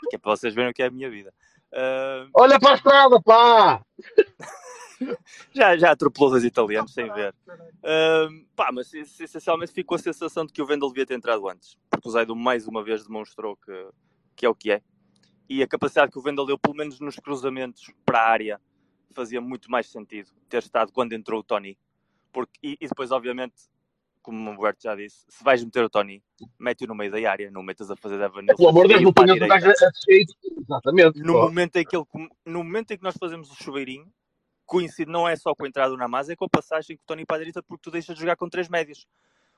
Que 0.09 0.15
é 0.15 0.19
para 0.19 0.35
vocês 0.35 0.53
verem 0.53 0.71
o 0.71 0.73
que 0.73 0.83
é 0.83 0.87
a 0.87 0.91
minha 0.91 1.09
vida. 1.09 1.33
Uh... 1.71 2.29
Olha 2.33 2.59
para 2.59 2.71
a 2.71 2.75
estrada, 2.75 3.21
pá! 3.21 3.81
já, 5.53 5.77
já 5.77 5.91
atropelou 5.91 6.33
os 6.33 6.43
italianos 6.43 6.93
sem 6.93 7.11
ver. 7.11 7.33
Uh, 7.47 8.45
pá, 8.55 8.71
mas 8.71 8.93
essencialmente 8.93 9.71
ficou 9.71 9.95
a 9.95 9.99
sensação 9.99 10.45
de 10.45 10.53
que 10.53 10.61
o 10.61 10.65
Vendel 10.65 10.89
devia 10.89 11.05
ter 11.05 11.15
entrado 11.15 11.47
antes. 11.49 11.77
Porque 11.89 12.07
o 12.07 12.11
Zaido 12.11 12.35
mais 12.35 12.67
uma 12.67 12.83
vez 12.83 13.05
demonstrou 13.05 13.55
que, 13.57 13.89
que 14.35 14.45
é 14.45 14.49
o 14.49 14.55
que 14.55 14.71
é 14.71 14.81
e 15.47 15.61
a 15.61 15.67
capacidade 15.67 16.11
que 16.11 16.17
o 16.17 16.21
Vendel 16.21 16.45
deu, 16.45 16.57
pelo 16.57 16.75
menos 16.75 16.99
nos 16.99 17.17
cruzamentos 17.17 17.91
para 18.03 18.19
a 18.19 18.29
área, 18.29 18.61
fazia 19.13 19.39
muito 19.39 19.69
mais 19.69 19.87
sentido 19.87 20.31
ter 20.49 20.59
estado 20.59 20.91
quando 20.91 21.13
entrou 21.13 21.39
o 21.39 21.43
Tony. 21.43 21.77
Porque, 22.33 22.59
e, 22.61 22.77
e 22.81 22.87
depois, 22.87 23.11
obviamente, 23.11 23.55
como 24.25 24.49
o 24.49 24.55
Roberto 24.55 24.81
já 24.81 24.95
disse, 24.95 25.23
se 25.29 25.43
vais 25.43 25.63
meter 25.63 25.83
o 25.83 25.89
Tony, 25.89 26.23
mete-o 26.57 26.87
no 26.87 26.95
meio 26.95 27.11
da 27.11 27.31
área, 27.31 27.51
não 27.51 27.61
metas 27.61 27.91
a 27.91 27.95
fazer 27.95 28.17
da 28.17 28.27
Vanilla. 28.27 28.55
Pelo 28.55 28.69
amor 28.69 28.87
de 28.87 28.93
Deus, 28.93 29.03
não 29.03 29.13
ponhas 29.13 29.37
o 29.37 29.47
gajo 29.47 29.71
Exatamente. 30.57 31.19
No 31.19 31.33
momento, 31.33 31.75
em 31.75 31.85
que 31.85 31.95
ele, 31.95 32.05
no 32.43 32.63
momento 32.63 32.89
em 32.89 32.97
que 32.97 33.03
nós 33.03 33.15
fazemos 33.19 33.51
o 33.51 33.55
chuveirinho, 33.55 34.11
coincide 34.65 35.11
não 35.11 35.27
é 35.27 35.35
só 35.35 35.53
com 35.53 35.63
a 35.63 35.67
entrada 35.67 35.95
na 35.95 36.07
masa, 36.07 36.33
é 36.33 36.35
com 36.35 36.45
a 36.45 36.49
passagem 36.49 36.97
com 36.97 37.03
o 37.03 37.05
Tony 37.05 37.23
para 37.23 37.35
a 37.35 37.39
direita, 37.39 37.61
porque 37.61 37.83
tu 37.83 37.91
deixas 37.91 38.15
de 38.15 38.21
jogar 38.21 38.35
com 38.35 38.49
três 38.49 38.67
médios. 38.67 39.05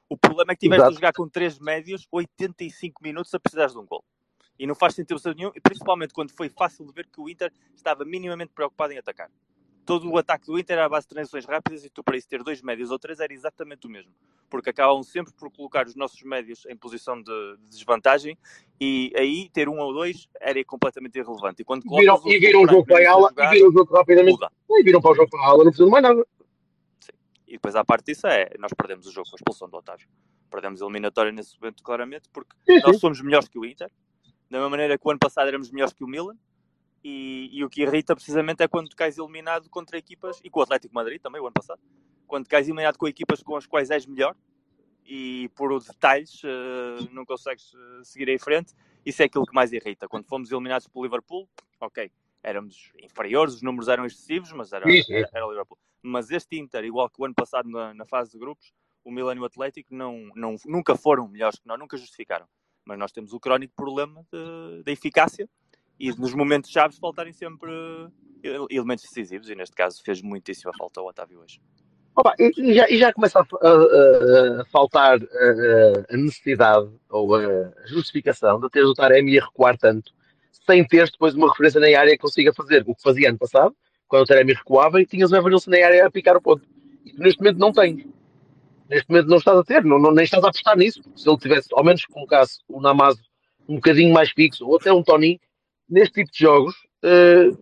O 0.10 0.18
problema 0.18 0.52
é 0.52 0.56
que 0.56 0.60
tiveste 0.60 0.90
de 0.90 0.96
jogar 0.96 1.14
com 1.14 1.30
três 1.30 1.58
médios 1.60 2.06
85 2.12 3.02
minutos 3.02 3.34
a 3.34 3.40
precisar 3.40 3.68
de 3.68 3.78
um 3.78 3.86
gol 3.86 4.04
e 4.60 4.68
não 4.68 4.76
faz 4.76 4.96
sentido 4.96 5.20
nenhum, 5.36 5.52
e 5.56 5.62
principalmente 5.62 6.14
quando 6.14 6.32
foi 6.32 6.50
fácil 6.50 6.86
de 6.86 6.92
ver 6.92 7.08
que 7.08 7.22
o 7.22 7.30
Inter 7.30 7.54
estava 7.76 8.04
minimamente 8.04 8.52
preocupado 8.54 8.92
em 8.92 8.98
atacar. 8.98 9.30
Todo 9.88 10.12
o 10.12 10.18
ataque 10.18 10.46
do 10.46 10.60
Inter 10.60 10.76
era 10.76 10.86
a 10.86 10.90
base 10.90 11.08
de 11.08 11.16
transições 11.16 11.46
rápidas 11.46 11.84
e 11.84 11.90
tu, 11.90 12.04
para 12.04 12.16
isso 12.18 12.28
ter 12.28 12.44
dois 12.44 12.62
médios 12.62 12.92
ou 12.92 13.00
três, 13.00 13.20
era 13.20 13.34
exatamente 13.34 13.88
o 13.88 13.90
mesmo. 13.90 14.12
Porque 14.50 14.70
acabam 14.70 15.02
sempre 15.02 15.34
por 15.34 15.50
colocar 15.50 15.88
os 15.88 15.96
nossos 15.96 16.22
médios 16.22 16.66
em 16.68 16.76
posição 16.76 17.20
de, 17.20 17.58
de 17.58 17.70
desvantagem 17.70 18.38
e 18.80 19.12
aí 19.16 19.50
ter 19.50 19.68
um 19.68 19.80
ou 19.80 19.94
dois 19.94 20.28
era 20.40 20.64
completamente 20.64 21.18
irrelevante. 21.18 21.62
E, 21.62 21.66
quando 21.66 21.84
viram, 21.90 22.22
e 22.26 22.38
viram 22.38 22.62
o 22.64 22.68
jogo 22.68 22.86
para 22.86 23.10
a 23.10 23.12
ala 23.12 23.34
e 23.36 23.50
viram 23.50 23.70
o 23.70 23.72
jogo 23.72 23.94
rapidamente. 23.94 24.46
E 24.70 24.84
viram 24.84 25.02
para 25.02 25.12
o 25.12 25.16
jogo 25.16 25.30
para 25.30 25.42
a 25.42 25.46
ala, 25.46 25.64
não 25.64 25.72
precisam 25.72 25.90
mais 25.90 26.04
nada. 26.04 26.28
Sim. 27.00 27.12
E 27.48 27.54
depois, 27.54 27.76
à 27.76 27.84
parte 27.84 28.08
disso, 28.08 28.28
é 28.28 28.50
nós 28.60 28.74
perdemos 28.78 29.08
o 29.08 29.12
jogo 29.12 29.28
com 29.30 29.36
a 29.36 29.40
expulsão 29.40 29.70
do 29.70 29.78
Otávio. 29.78 30.08
Perdemos 30.52 30.82
a 30.82 30.86
eliminatória 30.86 31.32
nesse 31.32 31.60
momento, 31.60 31.82
claramente, 31.82 32.30
porque 32.32 32.54
sim, 32.66 32.80
nós 32.82 33.00
somos 33.00 33.22
melhores 33.22 33.48
que 33.48 33.58
o 33.58 33.66
Inter 33.66 33.90
da 34.50 34.58
mesma 34.58 34.70
maneira 34.70 34.98
que 34.98 35.08
o 35.08 35.12
ano 35.12 35.20
passado 35.20 35.48
éramos 35.48 35.72
melhores 35.72 35.94
que 35.94 36.04
o 36.04 36.08
Milan. 36.08 36.36
E, 37.04 37.50
e, 37.52 37.64
o 37.64 37.70
que 37.70 37.84
irrita 37.84 38.16
precisamente 38.16 38.64
é 38.64 38.68
quando 38.68 38.94
cais 38.96 39.18
eliminado 39.18 39.70
contra 39.70 39.98
equipas, 39.98 40.42
e 40.44 40.50
com 40.50 40.60
o 40.60 40.64
Atlético 40.64 40.94
Madrid 40.94 41.22
também, 41.22 41.40
o 41.40 41.46
ano 41.46 41.54
passado, 41.54 41.80
quando 42.26 42.48
cais 42.48 42.68
eliminado 42.68 42.98
com 42.98 43.08
equipas 43.08 43.42
com 43.42 43.56
as 43.56 43.66
quais 43.66 43.90
és 43.90 44.06
melhor 44.06 44.36
e 45.06 45.50
por 45.56 45.80
detalhes 45.80 46.44
uh, 46.44 47.10
não 47.14 47.26
consegues 47.26 47.74
uh, 47.74 48.04
seguir 48.04 48.28
em 48.28 48.38
frente, 48.38 48.74
isso 49.06 49.22
é 49.22 49.26
aquilo 49.26 49.46
que 49.46 49.56
mais 49.56 49.72
irrita. 49.72 50.08
Quando 50.08 50.26
fomos 50.26 50.52
eliminados 50.52 50.88
pelo 50.88 51.06
Liverpool, 51.06 51.48
ok, 51.80 52.12
éramos 52.44 52.92
inferiores, 53.02 53.56
os 53.56 53.62
números 53.62 53.88
eram 53.88 54.06
excessivos, 54.06 54.52
mas 54.52 54.74
era, 54.74 54.86
era, 54.90 55.30
era 55.34 55.46
o 55.46 55.50
Liverpool. 55.50 55.78
Mas 56.02 56.30
este 56.30 56.60
Inter, 56.60 56.84
igual 56.84 57.10
que 57.10 57.22
o 57.22 57.26
ano 57.26 57.34
passado 57.34 57.70
na, 57.70 57.94
na 57.94 58.06
fase 58.06 58.32
de 58.34 58.40
grupos, 58.40 58.74
o 59.06 59.12
Milan 59.12 59.36
e 59.36 59.40
o 59.40 59.46
Atlético 59.46 59.96
não, 59.96 60.30
não, 60.36 60.56
nunca 60.66 60.96
foram 60.96 61.28
melhores 61.28 61.58
que 61.58 61.68
nós, 61.68 61.80
nunca 61.80 61.96
justificaram 61.96 62.48
mas 62.88 62.98
nós 62.98 63.12
temos 63.12 63.34
o 63.34 63.40
crónico 63.40 63.74
problema 63.76 64.26
da 64.84 64.92
eficácia 64.92 65.48
e 66.00 66.12
nos 66.12 66.34
momentos 66.34 66.70
chaves 66.70 66.98
faltarem 66.98 67.34
sempre 67.34 67.72
elementos 68.70 69.04
decisivos, 69.04 69.50
e 69.50 69.56
neste 69.56 69.76
caso 69.76 70.02
fez 70.04 70.22
muitíssima 70.22 70.72
falta 70.78 71.00
ao 71.00 71.08
Otávio 71.08 71.40
hoje. 71.40 71.60
Opa, 72.16 72.34
e, 72.40 72.74
já, 72.74 72.90
e, 72.90 72.98
já, 72.98 73.14
começa 73.14 73.40
a, 73.40 73.44
a, 73.44 74.62
a 74.62 74.66
faltar 74.66 75.20
a, 75.20 76.14
a, 76.14 76.18
necessidade 76.18 76.90
ou 77.10 77.36
a 77.36 77.72
justificação 77.86 78.60
de 78.60 78.70
teres 78.70 78.90
o 78.90 78.94
Taremi 78.94 79.38
a 79.38 79.46
recuar 79.46 79.78
tanto, 79.78 80.12
sem 80.66 80.84
teres 80.86 81.12
depois 81.12 81.36
uma 81.36 81.50
referência 81.50 81.80
na 81.80 81.88
área 82.00 82.12
que 82.12 82.18
consiga 82.18 82.52
fazer 82.54 82.84
o 82.88 82.96
que 82.96 83.02
fazia 83.04 83.30
ano 83.30 83.38
passado, 83.38 83.76
quando 84.08 84.24
o 84.24 84.26
Taremi 84.26 84.54
recuava 84.54 85.00
e 85.02 85.06
tinhas 85.06 85.32
o 85.32 85.36
Evanilson 85.36 85.70
na 85.70 85.86
área 85.86 86.08
a 86.08 86.12
picar 86.12 86.36
o 86.36 86.42
ponto. 86.42 86.68
E 87.06 87.14
neste 87.14 87.40
momento 87.40 87.60
não 87.60 87.72
tens 87.72 88.04
neste 88.90 89.10
momento 89.10 89.28
não 89.28 89.38
estás 89.38 89.58
a 89.58 89.64
ter, 89.64 89.84
não, 89.84 90.00
não, 90.00 90.12
nem 90.12 90.24
estás 90.24 90.44
a 90.44 90.50
apostar 90.50 90.78
nisso. 90.78 91.02
Se 91.16 91.30
ele 91.30 91.38
tivesse, 91.38 91.70
ao 91.74 91.84
menos 91.84 92.06
colocasse 92.06 92.60
o 92.68 92.82
Namazo 92.82 93.22
um 93.68 93.76
bocadinho 93.76 94.14
mais 94.14 94.32
fixo, 94.32 94.66
ou 94.66 94.78
até 94.78 94.92
um 94.94 95.04
Tony, 95.04 95.40
neste 95.90 96.16
tipo 96.16 96.32
de 96.32 96.40
jogos, 96.40 96.76
uh, 97.04 97.58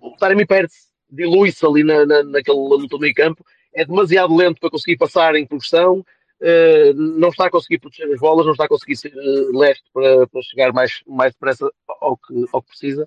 o 0.00 0.16
Taremi 0.16 0.46
perde-se, 0.46 0.86
dilui-se 1.10 1.64
ali 1.64 1.82
na, 1.82 2.04
na, 2.04 2.22
naquele 2.22 2.58
luta 2.58 2.98
meio 2.98 3.14
campo, 3.14 3.44
é 3.74 3.84
demasiado 3.84 4.34
lento 4.34 4.60
para 4.60 4.70
conseguir 4.70 4.96
passar 4.96 5.34
em 5.34 5.46
progressão, 5.46 5.98
uh, 6.00 6.94
não 6.94 7.28
está 7.28 7.46
a 7.46 7.50
conseguir 7.50 7.78
proteger 7.78 8.12
as 8.12 8.20
bolas, 8.20 8.46
não 8.46 8.52
está 8.52 8.64
a 8.64 8.68
conseguir 8.68 8.96
ser 8.96 9.12
uh, 9.14 9.58
leste 9.58 9.84
para, 9.92 10.26
para 10.26 10.42
chegar 10.42 10.72
mais, 10.72 11.02
mais 11.06 11.32
depressa 11.32 11.70
ao 12.00 12.16
que, 12.16 12.44
ao 12.52 12.62
que 12.62 12.68
precisa. 12.68 13.04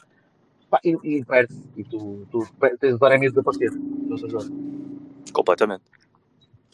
Pá, 0.69 0.79
e, 0.83 0.95
e 1.03 1.25
perde-se, 1.25 1.67
e 1.75 1.83
tu, 1.83 2.27
tu 2.29 2.47
tens 2.79 2.93
o 2.93 2.99
Taremi 2.99 3.25
a 3.25 3.29
desaparecer. 3.29 3.71
Completamente. 5.33 5.83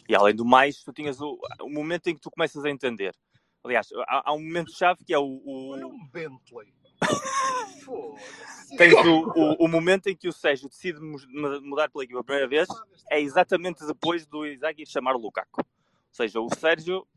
E 0.08 0.16
além 0.16 0.36
do 0.36 0.46
mais, 0.46 0.84
tu 0.84 0.92
tinhas 0.94 1.20
o, 1.22 1.40
o 1.62 1.70
momento 1.70 2.08
em 2.08 2.16
que 2.16 2.22
tu 2.22 2.30
começas 2.30 2.64
a 2.64 2.70
entender. 2.70 3.16
Aliás, 3.64 3.88
há, 4.08 4.30
há 4.30 4.34
um 4.34 4.44
momento-chave 4.44 5.04
que 5.04 5.14
é 5.14 5.18
o. 5.18 5.42
o... 5.44 5.70
Olha 5.72 5.88
um 5.88 6.08
Bentley. 6.12 6.74
Tens 8.78 8.94
o, 9.06 9.30
o, 9.30 9.66
o, 9.66 9.68
momento 9.68 10.08
em 10.08 10.16
que 10.16 10.28
o 10.28 10.34
Sérgio 10.34 10.68
decide 10.68 11.00
mudar 11.00 11.90
pela 11.90 12.04
equipa 12.04 12.20
a 12.20 12.24
primeira 12.24 12.48
vez, 12.48 12.68
é 13.10 13.22
exatamente 13.22 13.86
depois 13.86 14.26
do 14.26 14.46
Isaac 14.46 14.82
ir 14.82 14.88
chamar 14.88 15.16
o 15.16 15.20
Lukaku. 15.20 15.62
Ou 15.62 15.66
seja, 16.12 16.42
o 16.42 16.50
Sérgio, 16.54 17.08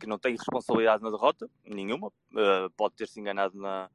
que 0.00 0.06
não 0.06 0.18
tem 0.18 0.32
responsabilidade 0.32 1.02
na 1.02 1.10
derrota, 1.10 1.48
nenhuma, 1.64 2.08
uh, 2.08 2.70
pode 2.76 2.94
ter-se 2.94 3.18
enganado 3.20 3.56
na, 3.56 3.90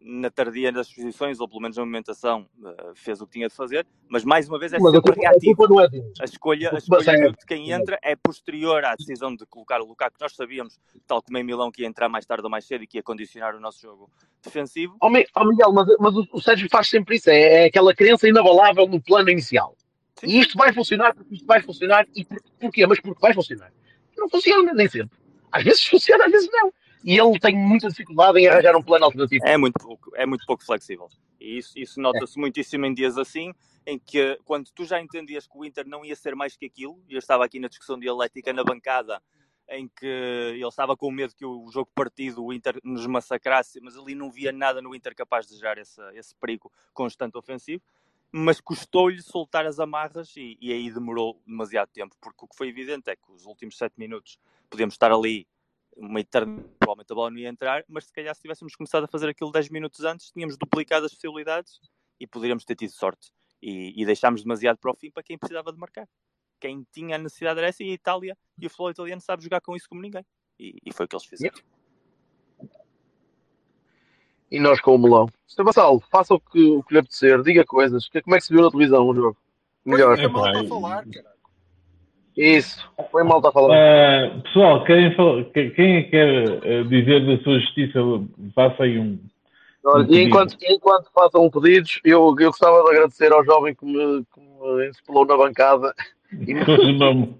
na 0.00 0.30
tardia 0.30 0.70
das 0.70 0.92
posições, 0.92 1.40
ou 1.40 1.48
pelo 1.48 1.60
menos 1.60 1.76
na 1.76 1.82
movimentação, 1.82 2.48
uh, 2.58 2.94
fez 2.94 3.20
o 3.20 3.26
que 3.26 3.32
tinha 3.32 3.48
de 3.48 3.54
fazer, 3.54 3.86
mas 4.08 4.24
mais 4.24 4.48
uma 4.48 4.58
vez 4.58 4.72
é 4.72 4.78
mas 4.78 4.92
sempre 4.92 5.20
reativo. 5.20 5.78
A, 5.78 5.84
é 5.84 5.88
a 6.20 6.24
escolha, 6.24 6.70
a 6.72 6.78
escolha 6.78 7.30
de 7.32 7.46
quem 7.46 7.72
entra 7.72 7.98
é 8.02 8.14
posterior 8.14 8.84
à 8.84 8.94
decisão 8.94 9.34
de 9.34 9.44
colocar 9.46 9.80
o 9.80 9.86
Lukaku. 9.86 10.16
Nós 10.20 10.34
sabíamos, 10.34 10.78
tal 11.06 11.22
como 11.22 11.38
em 11.38 11.44
Milão, 11.44 11.70
que 11.70 11.82
ia 11.82 11.88
entrar 11.88 12.08
mais 12.08 12.24
tarde 12.26 12.44
ou 12.44 12.50
mais 12.50 12.66
cedo 12.66 12.84
e 12.84 12.86
que 12.86 12.98
ia 12.98 13.02
condicionar 13.02 13.56
o 13.56 13.60
nosso 13.60 13.80
jogo 13.80 14.10
defensivo. 14.42 14.96
Oh, 15.00 15.10
Miguel, 15.10 15.72
mas, 15.72 15.86
mas 15.98 16.14
o, 16.32 16.40
Sérgio 16.40 16.68
faz 16.70 16.88
sempre 16.88 17.16
isso, 17.16 17.30
é, 17.30 17.64
é 17.64 17.64
aquela 17.66 17.94
crença 17.94 18.28
inabalável 18.28 18.86
no 18.86 19.00
plano 19.02 19.30
inicial. 19.30 19.76
Sim. 20.20 20.26
E 20.28 20.40
isto 20.40 20.56
vai 20.56 20.72
funcionar 20.72 21.14
porque 21.14 21.34
isto 21.34 21.46
vai 21.46 21.60
funcionar. 21.60 22.06
E 22.14 22.24
por, 22.24 22.40
porquê? 22.60 22.86
Mas 22.86 23.00
porque 23.00 23.20
vai 23.20 23.34
funcionar. 23.34 23.72
Não 24.16 24.28
funciona, 24.28 24.72
nem 24.72 24.88
sempre. 24.88 25.18
Às 25.52 25.64
vezes 25.64 25.84
funciona, 25.84 26.24
às 26.24 26.32
vezes 26.32 26.48
não. 26.50 26.72
E 27.06 27.20
ele 27.20 27.38
tem 27.38 27.56
muita 27.56 27.88
dificuldade 27.88 28.40
em 28.40 28.48
arranjar 28.48 28.76
um 28.76 28.82
plano 28.82 29.04
alternativo. 29.04 29.46
É 29.46 29.56
muito 29.56 29.78
pouco, 29.78 30.10
é 30.16 30.26
muito 30.26 30.44
pouco 30.44 30.64
flexível. 30.64 31.08
E 31.40 31.58
isso, 31.58 31.78
isso 31.78 32.00
nota-se 32.00 32.36
muitíssimo 32.36 32.84
em 32.84 32.92
dias 32.92 33.16
assim, 33.16 33.54
em 33.86 33.96
que 33.96 34.36
quando 34.44 34.72
tu 34.72 34.84
já 34.84 35.00
entendias 35.00 35.46
que 35.46 35.56
o 35.56 35.64
Inter 35.64 35.86
não 35.86 36.04
ia 36.04 36.16
ser 36.16 36.34
mais 36.34 36.56
que 36.56 36.66
aquilo, 36.66 37.00
e 37.08 37.14
eu 37.14 37.20
estava 37.20 37.44
aqui 37.44 37.60
na 37.60 37.68
discussão 37.68 37.96
dialética 37.96 38.52
na 38.52 38.64
bancada, 38.64 39.22
em 39.68 39.86
que 39.86 40.04
ele 40.04 40.66
estava 40.66 40.96
com 40.96 41.08
medo 41.12 41.32
que 41.36 41.46
o 41.46 41.70
jogo 41.70 41.88
partido 41.94 42.44
o 42.44 42.52
Inter 42.52 42.80
nos 42.82 43.06
massacrasse, 43.06 43.80
mas 43.80 43.96
ali 43.96 44.16
não 44.16 44.28
via 44.28 44.50
nada 44.50 44.82
no 44.82 44.92
Inter 44.92 45.14
capaz 45.14 45.46
de 45.46 45.54
gerar 45.54 45.78
esse, 45.78 46.00
esse 46.14 46.34
perigo 46.34 46.72
constante 46.92 47.38
ofensivo. 47.38 47.84
Mas 48.32 48.60
custou-lhe 48.60 49.22
soltar 49.22 49.64
as 49.64 49.78
amarras 49.78 50.36
e, 50.36 50.58
e 50.60 50.72
aí 50.72 50.90
demorou 50.90 51.40
demasiado 51.46 51.88
tempo, 51.92 52.16
porque 52.20 52.44
o 52.44 52.48
que 52.48 52.56
foi 52.56 52.68
evidente 52.68 53.08
é 53.08 53.14
que 53.14 53.30
os 53.30 53.46
últimos 53.46 53.78
sete 53.78 53.94
minutos 53.96 54.40
podíamos 54.68 54.94
estar 54.96 55.12
ali 55.12 55.46
uma 55.96 56.20
eternidade, 56.20 56.68
provavelmente 56.78 57.12
a 57.12 57.14
bola 57.14 57.30
não 57.30 57.38
ia 57.38 57.48
entrar, 57.48 57.84
mas 57.88 58.04
se 58.04 58.12
calhar 58.12 58.34
se 58.34 58.42
tivéssemos 58.42 58.76
começado 58.76 59.04
a 59.04 59.08
fazer 59.08 59.28
aquilo 59.28 59.50
10 59.50 59.70
minutos 59.70 60.04
antes, 60.04 60.30
tínhamos 60.30 60.56
duplicado 60.56 61.06
as 61.06 61.12
possibilidades 61.14 61.80
e 62.20 62.26
poderíamos 62.26 62.64
ter 62.64 62.76
tido 62.76 62.90
sorte. 62.90 63.32
E, 63.62 64.00
e 64.00 64.04
deixámos 64.04 64.42
demasiado 64.42 64.76
para 64.78 64.90
o 64.92 64.94
fim 64.94 65.10
para 65.10 65.22
quem 65.22 65.38
precisava 65.38 65.72
de 65.72 65.78
marcar. 65.78 66.06
Quem 66.60 66.86
tinha 66.92 67.16
a 67.16 67.18
necessidade 67.18 67.58
era 67.58 67.68
essa 67.68 67.82
e 67.82 67.90
a 67.90 67.94
Itália 67.94 68.36
e 68.58 68.66
o 68.66 68.70
futebol 68.70 68.90
italiano 68.90 69.20
sabe 69.20 69.42
jogar 69.42 69.60
com 69.62 69.74
isso 69.74 69.88
como 69.88 70.02
ninguém. 70.02 70.24
E, 70.58 70.76
e 70.84 70.92
foi 70.92 71.06
o 71.06 71.08
que 71.08 71.16
eles 71.16 71.26
fizeram. 71.26 71.56
E 74.50 74.60
nós 74.60 74.80
com 74.80 74.94
o 74.94 74.98
melão. 74.98 75.28
Sr. 75.46 75.64
Vassalo, 75.64 76.00
faça 76.10 76.34
o 76.34 76.40
que, 76.40 76.62
o 76.62 76.82
que 76.82 76.94
lhe 76.94 77.00
apetecer, 77.00 77.42
diga 77.42 77.64
coisas. 77.64 78.08
Que- 78.08 78.22
Como 78.22 78.36
é 78.36 78.38
que 78.38 78.44
se 78.44 78.52
viu 78.52 78.62
na 78.62 78.70
televisão 78.70 79.08
o 79.08 79.14
jogo? 79.14 79.36
Melhor. 79.84 80.16
Foi 80.16 80.28
mal 80.28 80.46
Epá, 80.48 80.60
a 80.60 80.68
falar, 80.68 81.06
caralho. 81.10 81.35
Isso. 82.36 82.86
Foi 83.10 83.22
mal 83.24 83.38
está 83.38 83.48
a 83.48 83.52
falar. 83.52 83.74
Ah, 83.76 84.40
pessoal, 84.42 84.84
querem 84.84 85.14
falar, 85.16 85.44
que- 85.44 85.70
quem 85.70 85.96
é 85.96 86.02
que 86.02 86.10
quer 86.10 86.28
eh, 86.64 86.82
dizer 86.84 87.24
da 87.26 87.42
sua 87.42 87.58
justiça? 87.60 87.98
Faça 88.54 88.82
aí 88.82 88.98
um. 88.98 89.18
Olha, 89.84 90.04
um 90.06 90.12
e 90.12 90.22
enquanto, 90.24 90.56
enquanto 90.68 91.10
façam 91.14 91.48
pedidos, 91.50 92.00
eu, 92.04 92.26
eu 92.38 92.50
gostava 92.50 92.82
de 92.84 92.90
agradecer 92.90 93.32
ao 93.32 93.44
jovem 93.44 93.74
que 93.74 93.84
me, 93.86 94.24
que 94.34 94.40
me 94.40 94.88
instalou 94.88 95.24
na 95.26 95.36
bancada. 95.36 95.94
E 96.32 96.54
o 96.54 96.92
nome. 96.92 97.38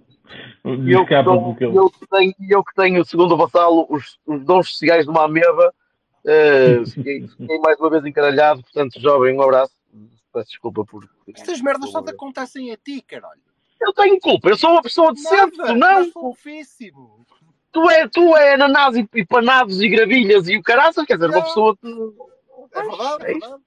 Eu, 0.64 1.04
que 1.04 1.22
sou- 1.24 1.56
eu, 1.60 1.90
que 1.90 2.06
tenho, 2.08 2.34
eu 2.48 2.64
que 2.64 2.74
tenho, 2.74 3.04
segundo 3.04 3.34
o 3.34 3.36
Vassalo, 3.36 3.86
os, 3.90 4.18
os 4.26 4.44
dons 4.44 4.68
sociais 4.70 5.04
de 5.04 5.10
uma 5.10 5.24
ameba, 5.24 5.72
eh, 6.26 6.82
fiquei, 6.94 7.26
fiquei 7.26 7.58
mais 7.58 7.78
uma 7.80 7.90
vez 7.90 8.04
encaralhado. 8.06 8.62
Portanto, 8.62 9.00
jovem, 9.00 9.36
um 9.36 9.42
abraço. 9.42 9.74
Peço 10.32 10.48
desculpa 10.50 10.84
por. 10.84 11.08
Estas 11.34 11.60
merdas 11.60 11.90
só 11.90 12.00
te 12.02 12.10
acontecem 12.10 12.72
a 12.72 12.76
ti, 12.76 13.02
caralho. 13.02 13.40
Eu 13.80 13.92
tenho 13.92 14.18
culpa, 14.20 14.48
eu 14.48 14.56
sou 14.56 14.70
uma 14.70 14.82
pessoa 14.82 15.12
decente, 15.12 15.56
Nada, 15.58 15.72
tu 15.72 15.74
não. 15.76 16.12
fofíssimo. 16.12 17.26
Tu 17.72 17.90
é, 17.90 18.08
tu 18.08 18.34
é 18.36 18.54
ananás 18.54 18.96
e, 18.96 19.06
e 19.14 19.24
panados 19.24 19.82
e 19.82 19.88
gravilhas 19.88 20.48
e 20.48 20.56
o 20.56 20.62
caraças, 20.62 21.04
quer 21.04 21.14
dizer, 21.14 21.26
uma 21.28 21.36
Não. 21.38 21.42
pessoa 21.44 21.76
que. 21.76 21.86
É 22.72 22.82
verdade, 22.82 23.24
é 23.24 23.28
É 23.32 23.36
isso. 23.36 23.40
verdade. 23.40 23.62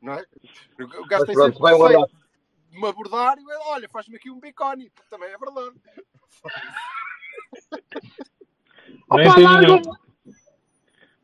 Não 0.00 0.12
é? 0.14 0.24
O 1.00 1.06
gajo 1.06 1.26
tem 1.26 1.34
sempre 1.34 1.58
vai 1.60 1.74
de 1.74 2.80
me 2.80 2.88
abordar 2.88 3.38
e 3.38 3.44
olha, 3.68 3.88
faz-me 3.88 4.16
aqui 4.16 4.30
um 4.30 4.40
bicone, 4.40 4.90
também 5.08 5.28
é 5.30 5.38
verdade. 5.38 5.76
Opa, 9.10 9.38
larga-me. 9.40 10.03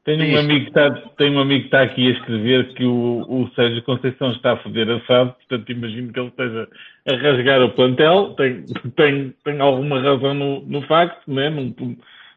Tenho 0.04 0.34
um 0.34 0.38
amigo 0.38 0.64
que 0.64 0.70
está, 0.70 0.90
tenho 1.16 1.34
um 1.34 1.40
amigo 1.40 1.60
que 1.60 1.66
está 1.66 1.82
aqui 1.82 2.08
a 2.08 2.12
escrever 2.12 2.74
que 2.74 2.84
o, 2.84 3.24
o 3.28 3.50
Sérgio 3.54 3.82
Conceição 3.82 4.32
está 4.32 4.52
a 4.52 4.56
foder 4.62 4.88
assado, 4.90 5.34
portanto 5.34 5.70
imagino 5.72 6.12
que 6.12 6.18
ele 6.20 6.28
esteja 6.28 6.68
a 7.08 7.16
rasgar 7.16 7.62
o 7.62 7.74
plantel, 7.74 8.34
tem, 8.34 8.64
tem, 8.96 9.30
tem 9.44 9.60
alguma 9.60 10.00
razão 10.00 10.34
no, 10.34 10.60
no 10.62 10.82
facto, 10.86 11.30
né? 11.30 11.50
não, 11.50 11.74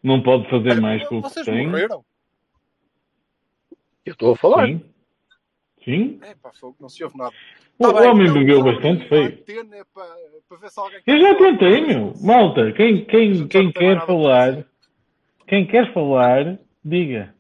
não 0.04 0.22
pode 0.22 0.50
fazer 0.50 0.80
mais 0.82 1.08
com 1.08 1.20
o 1.20 1.24
que 1.24 1.30
Vocês 1.30 1.46
tem. 1.46 1.68
morreram? 1.68 2.04
Eu 4.06 4.12
estou 4.12 4.34
a 4.34 4.36
falar. 4.36 4.68
Sim. 4.68 4.82
Sim. 5.86 6.20
É 6.24 6.36
pá, 6.36 6.52
fogo, 6.54 6.76
não 6.80 6.90
se 6.90 7.04
ouve 7.04 7.18
nada. 7.18 7.34
O 7.78 7.92
Tá 7.92 8.00
bem, 8.00 8.10
homem 8.10 8.24
então, 8.28 8.40
bebeu 8.40 8.60
então, 8.60 8.74
bastante 8.74 9.10
feio. 9.10 9.44
é 9.74 9.84
para, 9.94 10.06
para 10.48 10.58
ver 10.58 10.70
se 10.70 10.80
alguém 10.80 11.00
Eu 11.06 11.20
já 11.20 11.36
tentei, 11.36 11.82
meu. 11.82 12.14
Malta, 12.22 12.72
quem, 12.74 13.04
quem, 13.06 13.48
quem 13.48 13.72
quer 13.72 14.06
falar, 14.06 14.66
quem 15.48 15.66
quer 15.66 15.94
falar, 15.94 16.58
diga. 16.84 17.34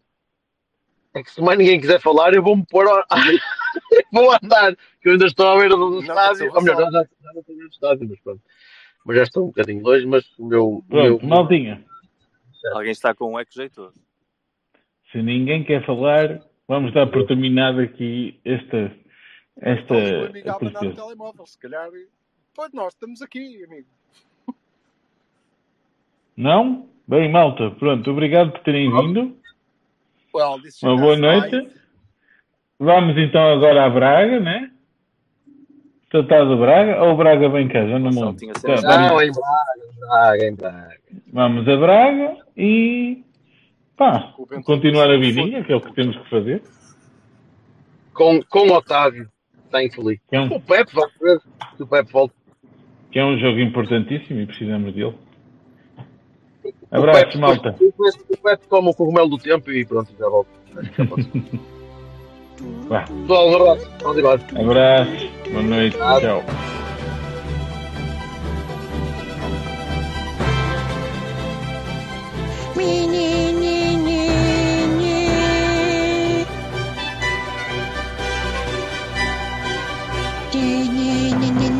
É 1.15 1.21
que 1.23 1.31
se 1.31 1.41
mais 1.41 1.57
ninguém 1.57 1.79
quiser 1.79 2.01
falar, 2.01 2.33
eu 2.33 2.41
vou-me 2.41 2.65
pôr. 2.65 2.87
ao- 2.87 3.05
vou 4.11 4.31
andar, 4.33 4.75
que 5.01 5.07
eu 5.09 5.13
ainda 5.13 5.25
estou 5.25 5.47
à 5.47 5.57
beira 5.59 5.75
do 5.75 5.89
Não, 5.91 5.99
estádio. 5.99 6.51
Ou 6.53 6.61
melhor, 6.61 6.75
Vassalo. 6.77 6.91
já, 6.91 7.01
já 7.21 7.33
não 7.33 7.39
estou 7.41 7.55
no 7.55 7.67
estádio, 7.67 8.09
mas 8.09 8.19
pronto. 8.21 8.41
Mas 9.05 9.17
já 9.17 9.23
estou 9.23 9.43
um 9.43 9.47
bocadinho 9.47 9.83
longe, 9.83 10.05
mas 10.05 10.25
o 10.39 10.45
meu. 10.45 10.83
Pronto, 10.89 11.19
meu 11.19 11.29
maldinha. 11.29 11.85
Alguém 12.73 12.91
está 12.91 13.13
com 13.13 13.33
um 13.33 13.39
eco 13.39 13.51
jeitoso. 13.53 13.99
Se 15.11 15.21
ninguém 15.21 15.63
quer 15.63 15.85
falar, 15.85 16.41
vamos 16.67 16.93
dar 16.93 17.05
por 17.07 17.27
terminado 17.27 17.79
aqui 17.81 18.39
esta. 18.45 18.95
esta 19.57 19.93
Então, 19.93 20.25
amigo 20.25 20.49
a 20.49 20.55
o 20.55 20.59
processo. 20.59 20.95
telemóvel, 20.95 21.45
se 21.45 21.59
calhar. 21.59 21.89
Pois 22.55 22.71
nós 22.71 22.93
estamos 22.93 23.21
aqui, 23.21 23.63
amigo. 23.65 23.87
Não? 26.35 26.89
Bem, 27.07 27.29
malta, 27.31 27.69
pronto, 27.71 28.09
obrigado 28.09 28.51
por 28.53 28.61
terem 28.61 28.89
vindo. 28.91 29.37
Well, 30.33 30.59
this 30.61 30.81
Uma 30.81 30.95
boa 30.97 31.15
noite. 31.17 31.55
life. 31.55 31.71
Vamos 32.79 33.17
então 33.17 33.53
agora 33.53 33.85
à 33.85 33.89
Braga, 33.89 34.39
né? 34.39 34.71
Tratado 36.09 36.49
de 36.55 36.61
Braga 36.61 37.03
ou 37.03 37.15
Braga 37.15 37.49
vem 37.49 37.67
cá? 37.67 37.85
Já 37.87 37.99
não 37.99 38.09
me 38.11 38.15
lembro. 38.19 38.35
tinha 38.37 38.53
Tá, 38.53 38.61
vamos- 38.75 38.83
Não, 38.83 39.21
em 39.21 39.31
Braga, 39.31 39.85
em 39.85 39.99
Braga, 39.99 40.45
em 40.47 40.55
Braga. 40.55 40.99
Vamos 41.31 41.67
a 41.67 41.77
Braga 41.77 42.37
e 42.57 43.23
pá, 43.95 44.33
O 44.37 44.45
continuar 44.63 45.09
a 45.09 45.17
vidinha, 45.17 45.63
que 45.63 45.71
é 45.71 45.75
o 45.75 45.81
que 45.81 45.93
temos 45.93 46.17
que 46.17 46.29
fazer. 46.29 46.61
Com, 48.13 48.41
com 48.43 48.67
o 48.67 48.73
Otávio, 48.73 49.27
thankfully. 49.71 50.19
É 50.31 50.39
um, 50.41 50.47
O 50.55 50.61
Pepe, 50.61 50.93
vamos 50.93 51.13
ver 51.19 51.39
se 51.75 51.83
o 51.83 51.87
Pepe 51.87 52.11
volta. 52.11 52.35
que 53.11 53.17
é 53.19 53.25
um 53.25 53.37
jogo 53.39 53.59
importantíssimo 53.59 54.39
e 54.41 54.45
precisamos 54.45 54.93
dele. 54.93 55.15
É 56.91 56.97
abraço, 56.97 57.19
Pepe, 57.25 57.37
malta. 57.37 57.75
O 58.29 58.37
Pepe 58.37 58.67
toma 58.67 58.91
o 58.91 58.93
cogumelo 58.93 59.29
do 59.29 59.37
tempo 59.37 59.71
e 59.71 59.85
pronto, 59.85 60.11
já 60.17 60.29
volto. 60.29 60.49
Pessoal, 63.21 63.49
um 63.49 63.55
abraço. 63.55 63.89
Vamos. 64.01 64.17
Abraço. 64.55 65.29
Boa 65.51 65.63
noite. 65.63 65.97
Tchau. 65.97 66.21
Tchau. 66.21 66.43
Yeah. 81.43 81.72